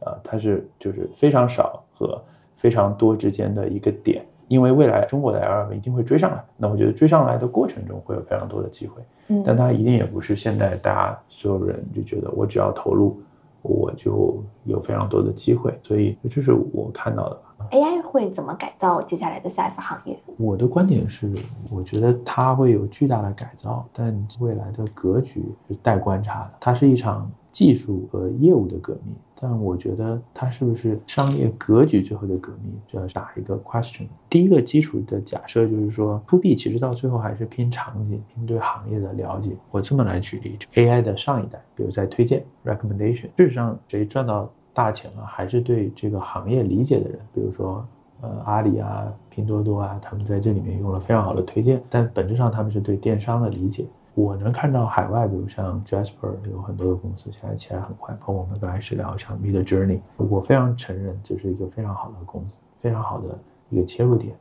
[0.00, 2.22] 呃，它是就是非常少和
[2.56, 4.24] 非常多之间的一个点。
[4.48, 9.02] 因为未来中国的 LLM 一定会追上来，那我觉得追上来的过程中会有非常多的机会。
[9.26, 13.20] 嗯，但它一定也不是现在大家所有人就觉得我只要投入，
[13.62, 15.78] 我就有非常多的机会。
[15.82, 17.40] 所以这是我看到的。
[17.70, 20.16] AI 会怎么改造接下来的 SaaS 行业？
[20.36, 21.34] 我的观点是，
[21.72, 26.50] 我觉得它会有巨大的改造，但未来的格局是待观察的。
[26.60, 27.28] 它是一场
[27.58, 34.06] 技术和业务的革命，但我觉得它是不是商业格局最后的革命，就要打一个 question。
[34.30, 39.56] 第一个基础的假设就是说，To B 其实到最后还是拼场景，拼对行业的了解。
[39.72, 44.48] 我这么来举例，AI 的上一代，比如在推荐 recommendation，事实上谁赚到？
[44.74, 47.84] 大钱了，还是对这个行业理解的人，比如说，
[48.20, 53.84] 呃，阿里啊、拼多多啊，他们在这里面用了非常好的推荐，但本质上他们是对电商的理解。
[54.18, 63.38] 我能看到海外，比如像 Jasper 有很多的公司现在起来很快，包括我们刚开始聊像 Mid Journey，我非常承认这是一个非常好的公司，非常好的
[63.70, 64.34] 一个切入点。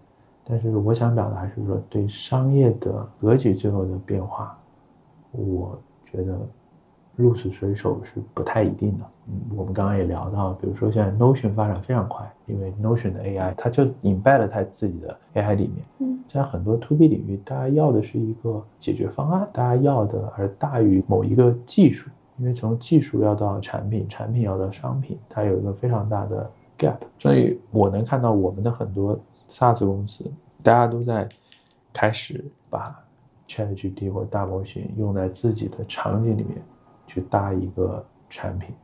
[0.43, 4.57] 但是我想表达是说，对商业的格局最后的变化，
[5.31, 6.37] 我觉得。
[7.17, 9.05] 鹿死谁手是不太一定的。
[9.27, 15.85] 嗯，我们刚刚也聊到，比如说现在 Notion 发展非常快，因为 Notion 的 AI 它就引败了它自己的 AI 里面。
[15.99, 26.97] 嗯，在很多 To B 领域，大家要的是一个解决方案，大家要的而大于某一个技术，因为从技术要到产品，产品要到商品，它有一个非常大的 gap。
[27.19, 30.23] 所以我能看到我们的很多 SaaS 公司，
[30.63, 31.27] 大家都在
[31.91, 32.81] 开始把
[33.45, 36.61] ChatGPT 或大模型用在自己的场景里面。
[37.09, 38.75] 去搭一个产品，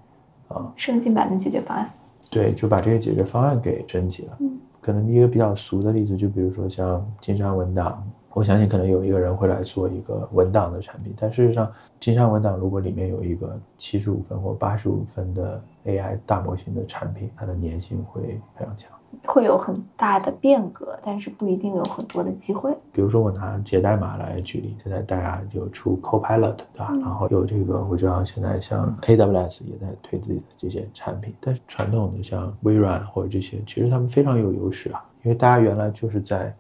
[0.54, 1.90] 啊，升级版的解决方案，
[2.30, 4.38] 对，就把这个解决方案给升级了。
[4.40, 18.90] 嗯，可能一个比较俗的例子，就比如说像金山文档，我相信可能有一个人会来做一个文档的产品，但事实上，金山文档如果里面有一个七十五分或八十五分的 AI 大模型的产品，它的粘性会非常强。
[19.26, 22.72] 会有很大的变革，但是不一定有很多的机会。
[22.92, 26.92] 比如说，我拿写代码来举例，现在大家就出 Copilot，对吧？
[27.02, 36.54] 然后有这个，我知道现在像 AWS 也在推自己的这些产品，但是传统的像微软或者这些，其实他们非常有优势啊，因为大家原来就是在。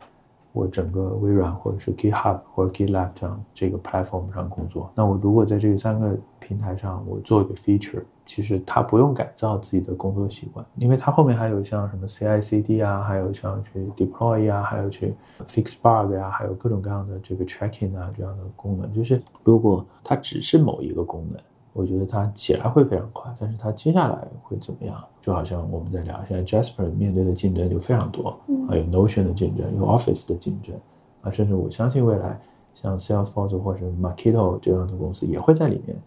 [0.53, 15.13] 我整个微软或者是 GitHub 或者 GitLab 这样这个 platform 上工作，那我如果在这三个平台上我做一个 feature，其实它不用改造自己的工作习惯，因为它后面还有像什么 CI/CD 啊，还有像去 deploy 啊，还有去
[15.47, 21.41] fix bug 啊，还有各种各样的这个 tracking 啊这样的功能，就是如果它只是某一个功能。
[21.73, 25.03] 我觉得它起来会非常快，但是它接下来会怎么样？
[25.19, 28.29] 就好像我们在聊，现在 Jasper 面对的竞争就非常多，
[28.69, 30.75] 啊有 Notion 的竞争，有 Office 的竞争，
[31.21, 32.39] 啊，甚至我相信未来
[32.75, 35.97] 像 Salesforce 或者 Marketo 这样的公司也会在里面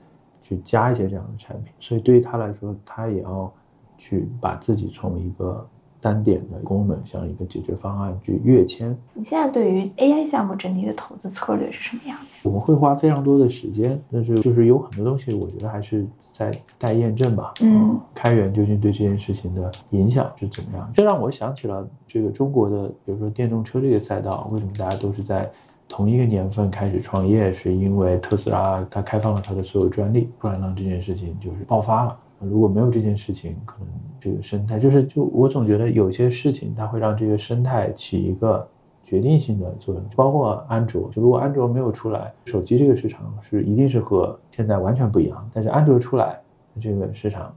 [0.41, 1.73] 去加一些这样的产品。
[1.79, 3.53] 所以对于他来说，他也要
[3.99, 5.67] 去把自己从一个
[6.01, 8.97] 单点的功能像一个解决方案去跃迁。
[9.15, 12.27] 你现在对于 AI 项目整体的投资策略是什么样的？
[12.43, 17.53] 我们会花非常多的时间，但是就是有很多东西，我觉得还是在待验证吧。
[17.63, 20.89] 嗯，开源究竟对这件事情的影响是怎么样？
[20.93, 25.51] 这让我想起了这个中国的，比如说电动车这个赛道，为什么大家都是在
[25.89, 27.53] 同一个年份开始创业？
[27.53, 32.17] 是因为特斯拉它开放了它的所有专利，不然呢这件事情就是爆发了。
[32.41, 33.89] 如果没有这件事情，可能
[34.21, 38.67] 这个生态就是就我总觉得有些事情它会让这个生态起一个
[39.03, 41.09] 决定性的作用，包括安卓。
[41.13, 45.51] 就如果安卓没有出来，手机这个市场是一定是和现在完全不一样。
[45.55, 46.39] 但是安卓出来，
[46.81, 47.55] 这个市场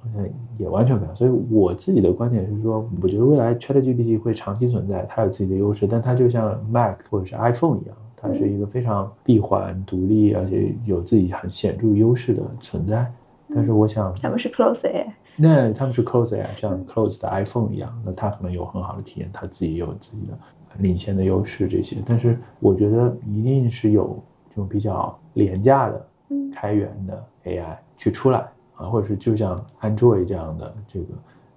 [0.00, 0.26] 好像
[0.56, 1.14] 也完全不一样。
[1.14, 13.12] 所以我自己的观点是说，我觉得未来 ChatGPT 会长期存在，它有自己的优势，但它就像 Mac 或者是 iPhone 一样，它是一个非常闭环、独立，而且有自己很显著优势的存在。
[13.54, 20.38] 但是我想，他们是 Close AI，那他们是 Close AI，像 Close 的 iPhone 一样，那它可能有很好的体验，它自己有自己的
[20.78, 21.96] 领先的优势这些。
[22.06, 26.06] 但是我觉得一定是有这种比较廉价的
[26.54, 28.40] 开源的 AI 去出来
[28.76, 31.14] 啊，或者是就像 Android 这样的这个，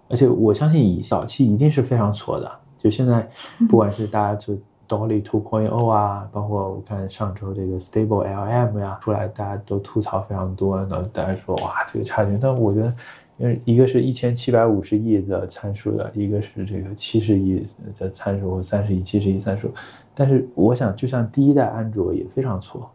[0.10, 2.52] 而且我相信以早期一定是非常错的。
[2.78, 3.28] 就现在，
[3.70, 4.58] 不管是大家就。
[4.88, 10.78] Dolly 2.0啊，包括我看上周这个 Stable LM 呀出来，大家都吐槽非常多。
[10.78, 12.38] 然后大家说哇，这个差距。
[12.40, 12.94] 但我觉得，
[13.38, 17.66] 因为一个是一千七百五十亿的参数的，一个是这个七十亿
[17.98, 19.72] 的参数或三十亿、七十亿参数。
[20.14, 22.90] 但是我想，就像第一代安卓也非常错。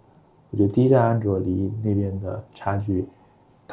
[0.51, 3.07] 我觉得第一代安卓离那边的差距。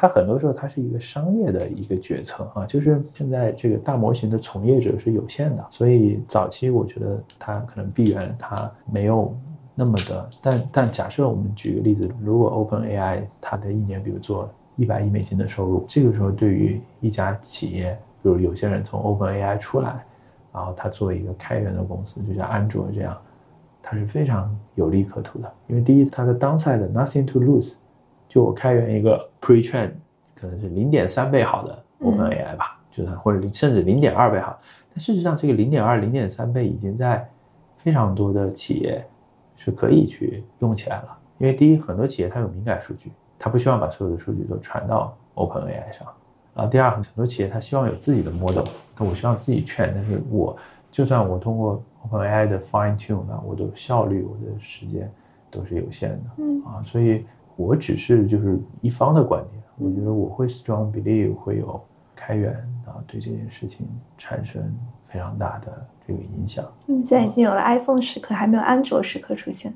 [0.00, 9.36] 它很多时候它是一个商业的一个决策啊，就是现在这个大模型的从业者是有限的，所以早期我觉得它可能闭源它没有
[9.74, 20.04] 那么的，但但假设我们举个例子，如果 Open AI 它的一年比如做一百亿美金的收入，这个时候对于一家企业，比如有些人从 Open AI 出来，
[20.52, 23.18] 然后他做一个开源的公司，就像安卓这样，
[23.82, 27.74] 它是非常有利可图的，因为第一它的 downside nothing to lose。
[28.28, 29.90] 就我开源一个 pre-train，
[30.34, 34.60] 可能是零点三倍好的 Open AI 吧，就是或者甚至零点二倍好。
[34.90, 37.26] 但事实上，这个零点二、零点三倍已经在
[37.76, 39.02] 非常多的企业
[39.56, 41.18] 是可以去用起来了。
[41.38, 46.06] 因为第一，很多企业它有敏感数据，它不希望把所有的数据都传到 Open AI 上。
[46.54, 48.66] 然后第二，很多企业它希望有自己的 model，
[48.98, 50.54] 那我希望自己 train，但是我
[50.90, 55.10] 就算我通过 Open AI 的 fine tune 呢我的效率、我的时间
[55.50, 56.24] 都是有限的。
[56.36, 57.24] 嗯啊，所以。
[57.58, 61.80] 我只是就是一方的观点，我觉得我会 strong believe 会有
[62.14, 62.52] 开源
[62.86, 63.84] 啊，对这件事情
[64.16, 64.62] 产生
[65.02, 66.64] 非常大的这个影响。
[66.86, 69.74] 嗯，现在已经有了 iPhone 时刻，还没有安卓时刻出现。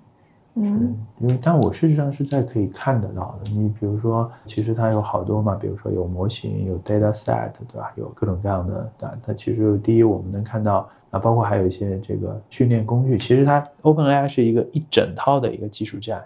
[0.55, 3.51] 嗯，因为但我事实上是在可以看得到的。
[3.51, 7.93] 你比如说，其实它有好多嘛，比如说有模型，有 data set，对吧？
[7.97, 8.93] 有各种各样的。
[8.97, 13.19] 它它其实第一，我们能看到啊，包括还有一些这个训练工具。
[13.19, 16.23] 其实它 OpenAI 是一个一整套的一个技术栈。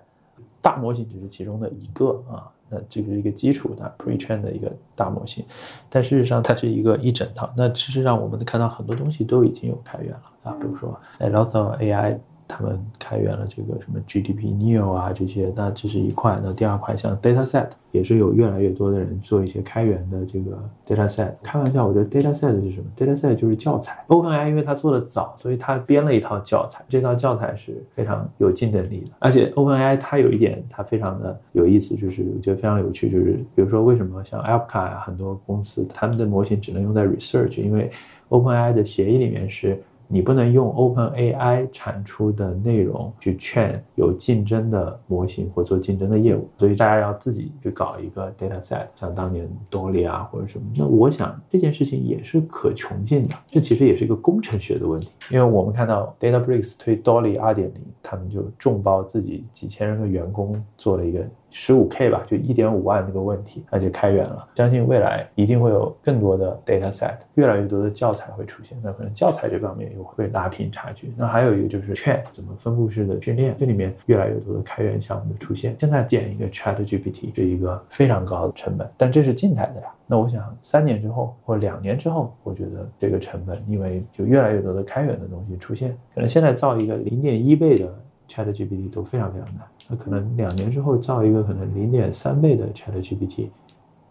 [0.66, 5.44] 大模型只是其中的一个啊，那这是一个基础的 pre-train 的一个大模型，
[5.88, 7.48] 但事实上它是一个一整套。
[7.56, 12.18] 那事实上我们看到很多东西都已经有开源了啊，比如说 lot of AI。
[12.48, 16.40] 他们开源了这个什么 GDP Neo 啊这些，那这是一块。
[16.42, 21.32] 那第二块像 Dataset 也是有越来越多的人做一些开源的这个 Dataset。
[21.42, 24.04] 开玩笑，我觉得 Dataset 是什么？Dataset 就是教材。
[24.08, 26.84] OpenAI 因为它做的早，所以它编了一套教材。
[26.88, 29.10] 这套教材是非常有竞争力的。
[29.18, 37.90] 而且 OpenAI 它有一点它非常的有意思，就是我觉得非常有趣，就是比如说为什么像 Alpaca 很多公司他们的模型只能用在 Research，因为
[38.28, 39.82] OpenAI 的协议里面是。
[40.08, 50.64] 你不能用 Open AI 产出的内容去劝有竞争的模型或做竞争的业务，所以大家要自己去搞一个 data set，像当年 Dolly 啊或者什么。
[50.76, 55.10] 那我想这件事情也是可穷尽的，这其实也是一个工程学的问题。
[55.30, 61.26] 因为我们看到 DataBricks 推 Dolly 二点零，他们就众包自己几千人的员工做了一个。
[61.58, 64.46] 十五 K 吧，就一点五万这个问题，那就开源了。
[64.56, 68.78] 相信未来一定会有更多的 data set，越来越多的教材会出现。
[68.84, 71.10] 那可能教材这方面又会拉平差距。
[71.16, 75.74] 那还有一个就是劝怎么分布式的训练，这里面越来越多的开源项目的出现。
[75.80, 79.86] 现在建一个 Chat GPT 是一个非常高的成本，但这是静态的呀。
[80.06, 87.86] 那我想三年之后或两年之后，我觉得这个成本，因为就越来越多的开源的东西出现，可能现在造一个零点一倍的
[88.28, 89.66] Chat GPT 都非常非常难。
[89.88, 93.48] 那可能两年之后造一个可能零点三倍的 ChatGPT，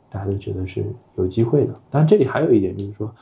[0.10, 1.74] 大家都觉得是有机会的。
[1.90, 3.14] 当然，这里还有一点就是说，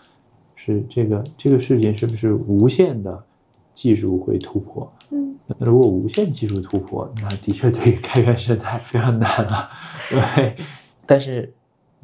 [0.54, 3.24] 是这个这个事情是不是无限的
[3.74, 4.93] 技术会突破？
[5.10, 9.70] 嗯，那如果无限技术突破，那的确对于开源生态非常难了。
[10.12, 10.56] 对，
[11.08, 11.51] 但是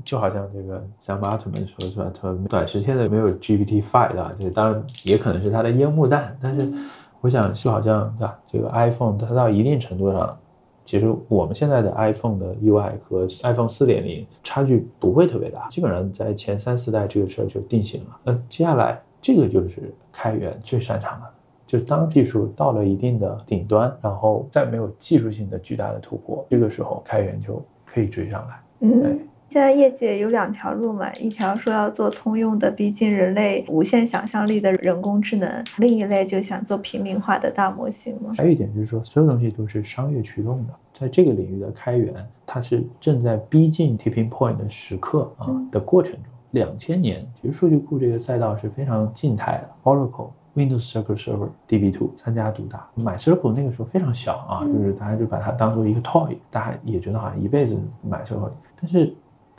[0.04, 6.74] 就好像这个 Sam Altman 说说，他短时间内没有 GPT Five 啊，这当然也可能是他的烟幕弹，但是。
[7.22, 8.40] 我想就好像对吧？
[8.48, 10.38] 这个 iPhone 它到一定程度上，
[10.86, 18.20] 其实我们现在的 iPhone 的 UI 和 iPhone 四点零差距不会特别大，基本上在前三四代这个事儿就定型了。
[18.24, 21.28] 那接下来这个就是开源最擅长的，
[21.68, 28.62] 就是当技术到了一定的顶端，然后再没有技术性的巨大的突破，这个时候开源就可以追上来。
[28.82, 38.32] 嗯，现在业界有两条路嘛，一条说要做通用的逼近人类无限想象力的人工智能，另一类就想做平民化的大模型嘛。
[38.38, 42.14] 还有一点就是说，所有东西都是商业驱动的，在这个领域的开源，
[42.46, 46.24] 它是正在逼近 tipping point 的时刻啊的过程中。
[46.52, 50.30] 两千年，其实数据库这个赛道是非常静态的，Oracle。
[50.56, 57.80] Windows SQL Server DB2 参加独大，MySQL 那个时候非常小啊，就是大家就把它当做一个 toy，大家也觉得好像一辈子
[58.10, 58.52] MySQL。
[58.76, 59.14] 但是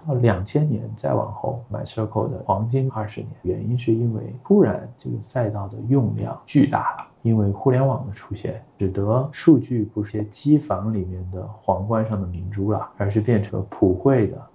[0.07, 14.47] 到两千年再往后，MyCircle 的黄金二十年，原因是因为突然这个赛道的用量巨大了，因为互联网的出现，使得数据不是机房里面的皇冠上的明珠了，而是变成了普惠的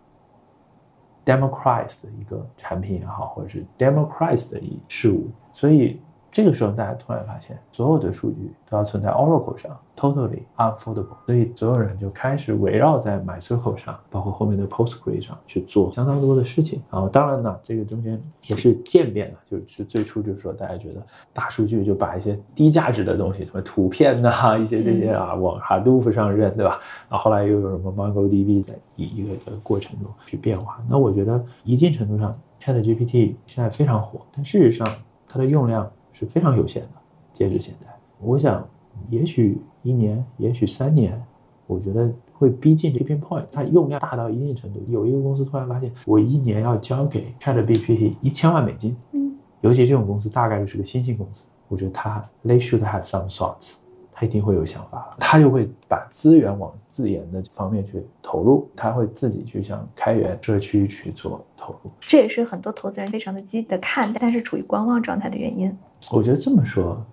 [1.26, 6.00] democratize 的一个产品也好，或者是 democratize 的一事物，所以。
[6.36, 11.16] 这个时候，大家突然发现，所有的数据都要存在 Oracle 上，totally unfoldable。
[11.26, 16.82] 所以，所有人就开始围绕在 MySQL 上，包括后面的 PostgreSQL 上去做相当多的事情。
[16.92, 26.82] 然后，当然呢，这个中间也是渐变的，就是最初就是说，大家觉得大数据就把一些低价值的东西，什么图片呐，一些这些啊，往 Hadoop 上扔，对吧？
[27.08, 30.84] 然后后来又有什么 MongoDB 在一一个的过程中去变化。
[30.90, 34.86] 那我觉得一定程度上，ChatGPT 现在非常火，但事实上
[35.30, 35.90] 它的用量。
[36.18, 36.90] 是非常有限的，
[37.34, 37.88] 截止现在，
[38.22, 38.66] 我想，
[39.10, 41.22] 也许一年，也许三年，
[41.68, 53.74] 我觉得会逼近这片 point，它用量大到一定程度，有一个公司突然发现，我一年要交给 ChatGPT 一千万美金，嗯，尤其这种公司大概率是个新兴公司，我觉得它 they should have some thoughts，
[54.14, 65.78] 他一定会有想法，他就会把资源往自研的方面去投入，他会自己去向开源社区去做投入，这也是很多投资人非常的积极的看待，但是处于观望状态的原因。
[66.12, 67.04] 我觉得这么说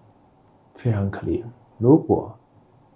[0.75, 1.43] 非常 clear。
[1.79, 2.35] 如果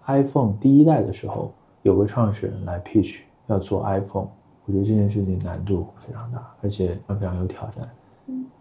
[0.07, 4.29] iPhone 第一代的时候有个创始人来 pitch 要做 iPhone，
[4.65, 7.89] 我觉得这件事情难度非常大，而且非常有挑战。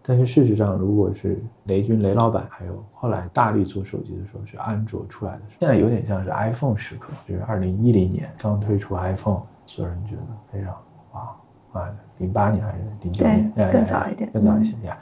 [0.02, 10.22] 但是事实上，如果是雷军雷老板，还有后来大力做手机的时候是安卓出来的时候，现在有点像是 iPhone 时刻，就是二零一零年刚推出 iPhone，所有人觉得
[10.52, 10.72] 非常
[11.12, 11.36] 哇
[11.72, 13.52] 啊，零八年还是零九年？
[13.72, 14.96] 更早一点，更早一些呀。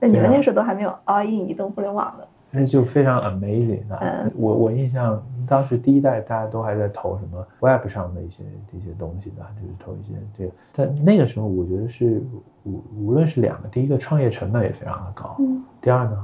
[0.00, 4.30] 那你们那时候都还没有 all in 移动互联网的，那就非常 amazing 啊！
[4.36, 12.22] 我我印象当时第一代大家都还在投什么 web 上的一些这些东西的，就是投一些这个，在那个时候我觉得是
[12.64, 16.16] 无无论是两个，第一个创业成本也非常的高，嗯，第二呢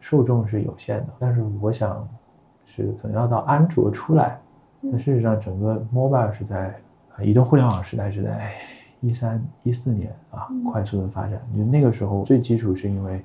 [0.00, 2.08] 受众是有限的，但是我想
[2.64, 4.40] 是可能要到安卓出来，
[4.80, 6.74] 那事实上整个 mobile 是在
[7.20, 8.50] 移动互联网时代是在。
[9.00, 11.40] 一三一四年啊，快速的发展。
[11.56, 13.24] 就那个时候最基础是因为，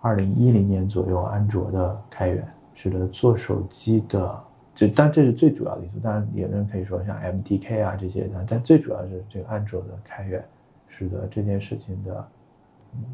[0.00, 4.44] 二零一零年左右安卓的开源，使得做手机的，
[4.74, 5.98] 就但这是最主要的因素。
[6.00, 10.44] 当然，有人可以说像 MDK 啊这些，但最主要是这个安卓的开源，
[10.86, 12.28] 使得这件事情的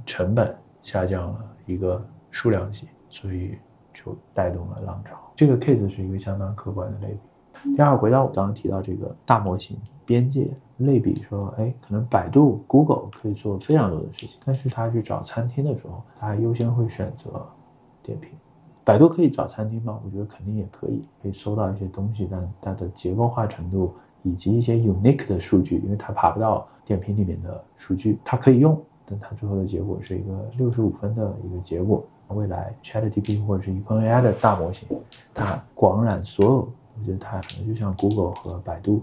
[0.05, 3.57] 成本下降了一个数量级，所以
[3.93, 5.17] 就带动了浪潮。
[5.35, 7.75] 这个 case 是一个相当客观的类比。
[7.77, 17.47] 第二，回到我刚刚提到这个大模型边界类比，说，哎，可能百度、Google 可以做非常多的事情，但是他去找餐厅的时候，他优先会选择
[18.03, 18.31] 点评。
[18.85, 19.99] 百度可以找餐厅吗？
[20.05, 32.05] 我觉得肯定也可以，可以搜到一些东西，但它的结构化程度以及一些 unique 的数据，因为它爬不到点评里面的数据，它可以用，但它最后的结果是一个六十五分的一个结果。
[32.29, 34.89] 未来 ChatGPT 或者是一份 AI 的大模型，
[35.33, 36.69] 它广染所有。
[36.99, 39.03] 我觉得它可能就像 Google 和百度，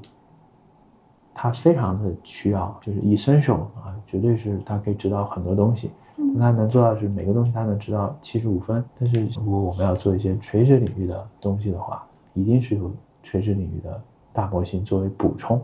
[1.34, 5.92] 它非常的需要，就是以身手啊，绝对是它可以知道很多东西。
[6.40, 8.84] 它能做到是每个东西它能知道七十五分。
[9.00, 12.92] 但是如果我们要做一些垂直领域的东西的话，一定是有
[13.24, 14.02] 垂直领域的
[14.32, 15.60] 大模型作为补充，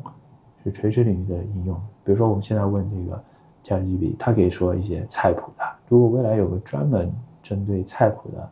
[0.63, 1.75] 是垂直领域的应用。
[2.03, 3.23] 比如说我们现在问这个
[3.63, 5.63] ChatGPT，它可以说一些菜谱的。
[5.87, 7.13] 如果未来有个专门
[7.43, 8.49] 针对菜谱的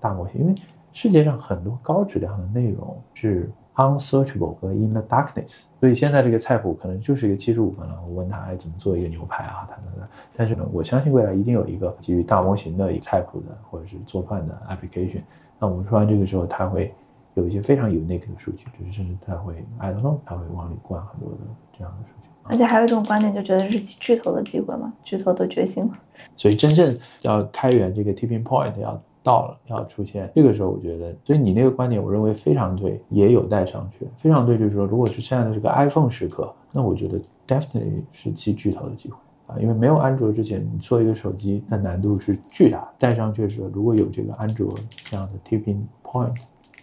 [0.00, 0.54] 大模型，因为
[0.92, 7.98] 世界上很多高质量的内容是 unsearchable 和 in the darkness，所以现在这个菜谱可能就是一个七十五分了。
[8.06, 15.22] 我问他哎怎么做一个牛排啊，他他他，但是呢，我相信未来一定有一个基于大模型的一个菜谱的或者是做饭的 application。
[15.58, 16.92] 那我们说完这个时候，他会
[17.34, 21.38] 有一些非常 unique 的数据，就是甚至他会 I don't know，他会往里灌很多的
[21.78, 22.28] 这样的数据。
[22.42, 25.90] 而且还有一种观点，就觉得是巨头的机会嘛，巨头的决心。
[26.36, 29.00] 所以真正要开源这个 tipping point 要。
[29.22, 34.06] 到了要出现这个时候，我觉得，所以你那个观点，我认为非常对，也有待商榷。
[34.16, 39.16] 非常对，就是说，如果是现在的这个 iPhone 时刻，那我觉得 definitely 是其巨头的机会
[39.46, 42.88] 啊，因为没有安卓之前，你做一个手机，那难度是巨大。
[42.98, 44.68] 带上去的时候，如果有这个安卓
[45.04, 46.34] 这样的 tipping point、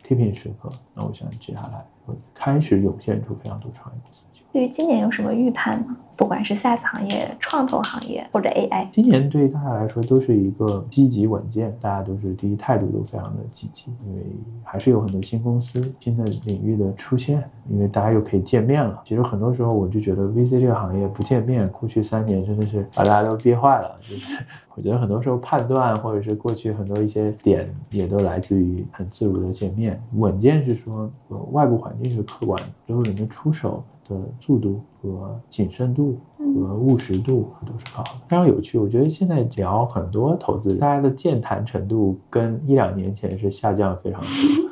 [0.08, 4.24] tipping 时刻，那我想接下来会开始涌现出非常多创业公司。
[4.52, 5.98] 对于今年有什么预判吗？
[6.20, 8.86] 不管是 SaaS 行业、创投行业或者 AI。
[8.92, 14.22] 今年对于大家来说都是一个积极稳健，大家都是第一态度都非常的积极，因为
[14.62, 19.02] 还是有很多新公司、新的领域的出现，因为大家又可以见面了。
[19.06, 23.96] 其实很多时候我就觉得 VC 这个行业不见面，过去三年真的是把大家都憋坏了。
[24.02, 24.38] 就是
[24.76, 29.98] 我觉得很多时候判断或者是过去很多一些点也都来自于很自如的见面。
[30.16, 31.10] 稳健是说
[31.52, 33.82] 外部环境是客观的，最后人的出手。
[34.10, 38.78] 的速度和谨慎度和务实度都是高的，非常有趣。
[38.78, 44.69] 我觉得现在聊很多投资，大家的健谈程度跟一两年前是下降非常多。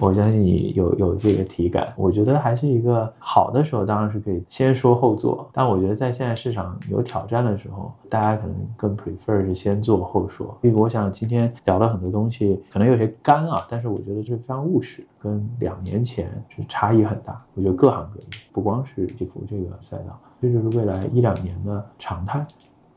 [0.00, 5.48] 我相信你有有这个体感，我觉得还是一个好的时候，当然是可以先说后做。
[5.52, 10.56] 但我觉得在现在市场有挑战的时候，大家可能更 prefer 是先做后说。
[10.62, 17.36] 因为我想今天聊了很多东西，可能有些干啊，但是我觉得是非常务实，跟两年前是差异很大。
[17.54, 22.46] 我觉得各行各业，不光是地服这个赛道，这就是未来一两年的常态。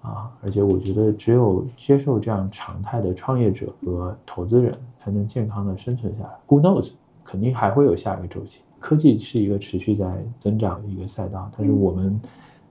[0.01, 6.31] 啊，而且我觉得只有接受这样常态的创业者和投资人，才能健康的生存下来。
[6.47, 6.91] Who knows？
[7.23, 8.61] 肯定还会有下一个周期。
[8.79, 12.19] 科技是一个持续在增长的一个赛道，但是我们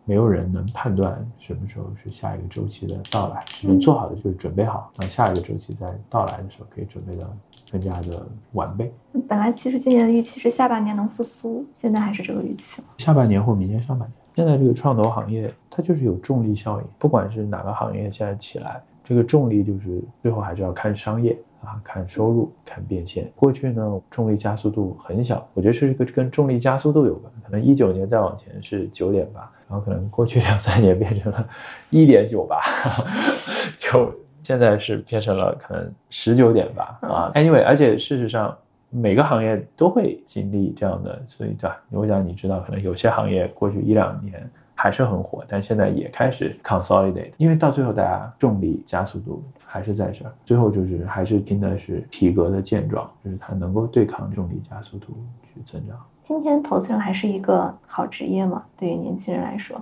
[0.05, 7.31] 没有人能判断什么时候是下一个周期的到来，只能做好的就是准备好，当下一个周期在到来的时候，可以准备的
[7.71, 8.93] 更加的完备。
[9.29, 12.89] 本来其实今年的预期是下半年能复苏，现在还是这个预期吗？
[12.99, 14.15] 下半年或明年上半年。
[14.35, 16.87] 现在这个创投行业，它就是有重力效应。
[16.99, 23.31] 不管是哪个行业现在起来，这个重力就是最后还是要看商业啊，看收入，看变现。
[23.35, 27.33] 过去呢，重力加速度很小，我觉得是一个跟重力加速度有关。
[27.45, 31.49] 可能一九年再往前是九点八，然后可能过去两三年变成了
[31.91, 32.61] 一点九八，
[33.77, 37.33] 就现在是变成了可能十九点八啊。
[37.35, 38.57] Anyway，而且事实上。
[38.91, 41.81] 每个行业都会经历这样的，所以对吧？
[41.91, 55.97] 我想你知道，可能有些行业过去一两年还是很火，但现在也开始 consolidate，因为到最后大家重力加速度还是在这儿，最后就是还是拼的是体格的健壮，就是它能够对抗重力加速度去增长。
[56.25, 58.65] 今天投资人还是一个好职业吗？
[58.77, 59.81] 对于年轻人来说，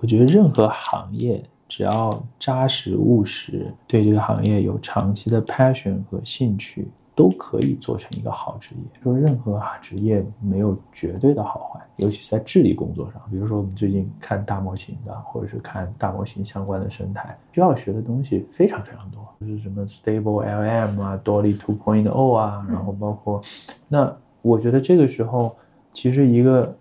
[0.00, 1.44] 我觉得任何行业。
[1.68, 9.00] 只要扎实务实，对这个行业有长期的 passion 和兴趣，都可以做成一个好职业。
[9.02, 23.42] 说任何职业没有绝对的好坏，尤其在智力工作上，比如说我们最近看大模型的，或者是看大模型相关的生态，需要学的东西非常非常多，就是什么 Stable LM 啊，Dolly 2.0啊，然后包括，
[23.88, 25.54] 那我觉得这个时候，
[25.92, 26.74] 其实一个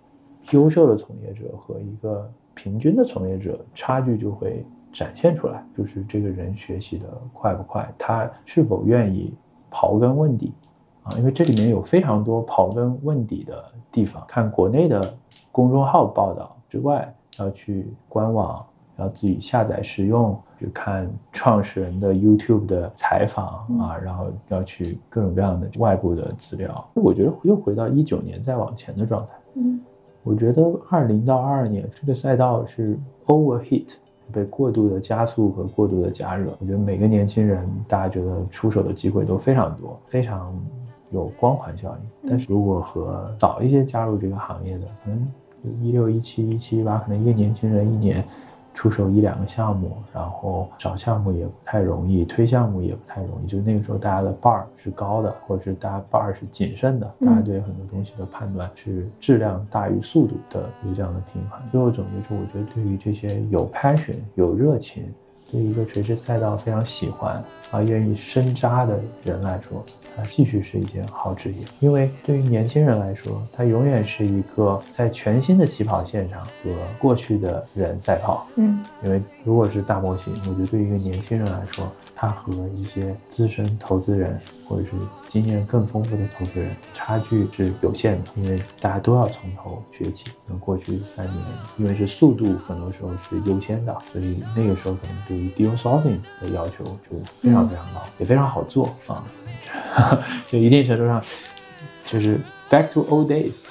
[0.51, 4.65] 优秀的从业者和一个平均的从业者差距就会。
[4.97, 9.31] 展现出来就是这个人学习的快不快，他是否愿意
[9.69, 10.51] 刨根问底
[11.03, 11.13] 啊？
[11.19, 14.25] 因为这里面有非常多刨根问底的地方。
[14.27, 15.15] 看国内的
[15.51, 18.65] 公众号报道之外，要去官网，
[18.97, 26.89] 要自己下载使用，去看创始人的 YouTube 的采访啊，然后要去各种各样的外部的资料。
[26.95, 29.29] 我觉得又回到一九年再往前的状态。
[29.53, 29.79] 嗯，
[30.23, 32.97] 我觉得二零到二二年这个赛道是
[33.27, 33.93] overheat。
[34.31, 40.53] 被过度的加速和过度的加热，我觉得每个年轻人，大家觉得出手的机会都非常多，非常
[41.11, 42.29] 有光环效应。
[42.29, 45.27] 但是如果和早一些加入这个行业的，可能
[45.81, 48.23] 一六一七一七一八，可能一个年轻人一年。
[48.77, 53.47] 出手一两个项目，然后找项目也不太容易，推项目也不太容易。
[53.47, 61.59] 就那个时候，大家的 bar 是高的，或者是大家 bar 是谨慎的，大家对很多东西的判断是质量大于速度的，有这样的平衡。
[61.71, 65.11] 最后总结出，我觉得对于这些有 passion、有热情，
[65.51, 67.43] 对一个垂直赛道非常喜欢。
[67.69, 69.83] 啊，愿意深扎的人来说，
[70.15, 71.65] 它继续是一件好职业。
[71.81, 78.47] 因为对于年轻人来说，它永远是一个在全新的起跑线上和过去的人赛跑。
[78.55, 84.91] 嗯，因为如果是大模型，我觉得对于一个年轻人来说，他和一些资深投资人或者是
[85.27, 90.31] 经验更丰富的投资人差距是有限的，因为大家都要从头学起。
[90.45, 91.45] 那过去三年，
[91.75, 97.69] 因为是速度很多时候是优先的，所以那个时候可能对于 deal sourcing 的要求就非常。
[97.69, 99.23] 非常高，也非常好做啊，
[100.47, 101.23] 就一定程度上
[102.05, 102.39] 就是
[102.69, 103.65] back to old days。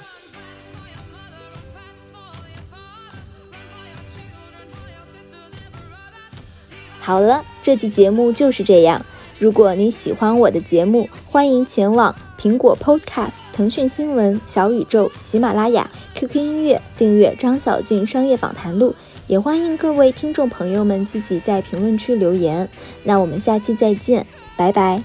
[6.99, 9.01] 好了，这期节目就是这样。
[9.39, 18.93] 如果你喜欢我的节目，欢迎前往苹果 Podcast、腾讯新闻、小宇宙、喜马拉雅、QQ 音乐订阅张小俊商业访谈录。
[19.27, 22.67] 也欢迎各位听众朋友们积极在评论区留言，
[23.03, 24.25] 那我们下期再见，
[24.57, 25.03] 拜拜。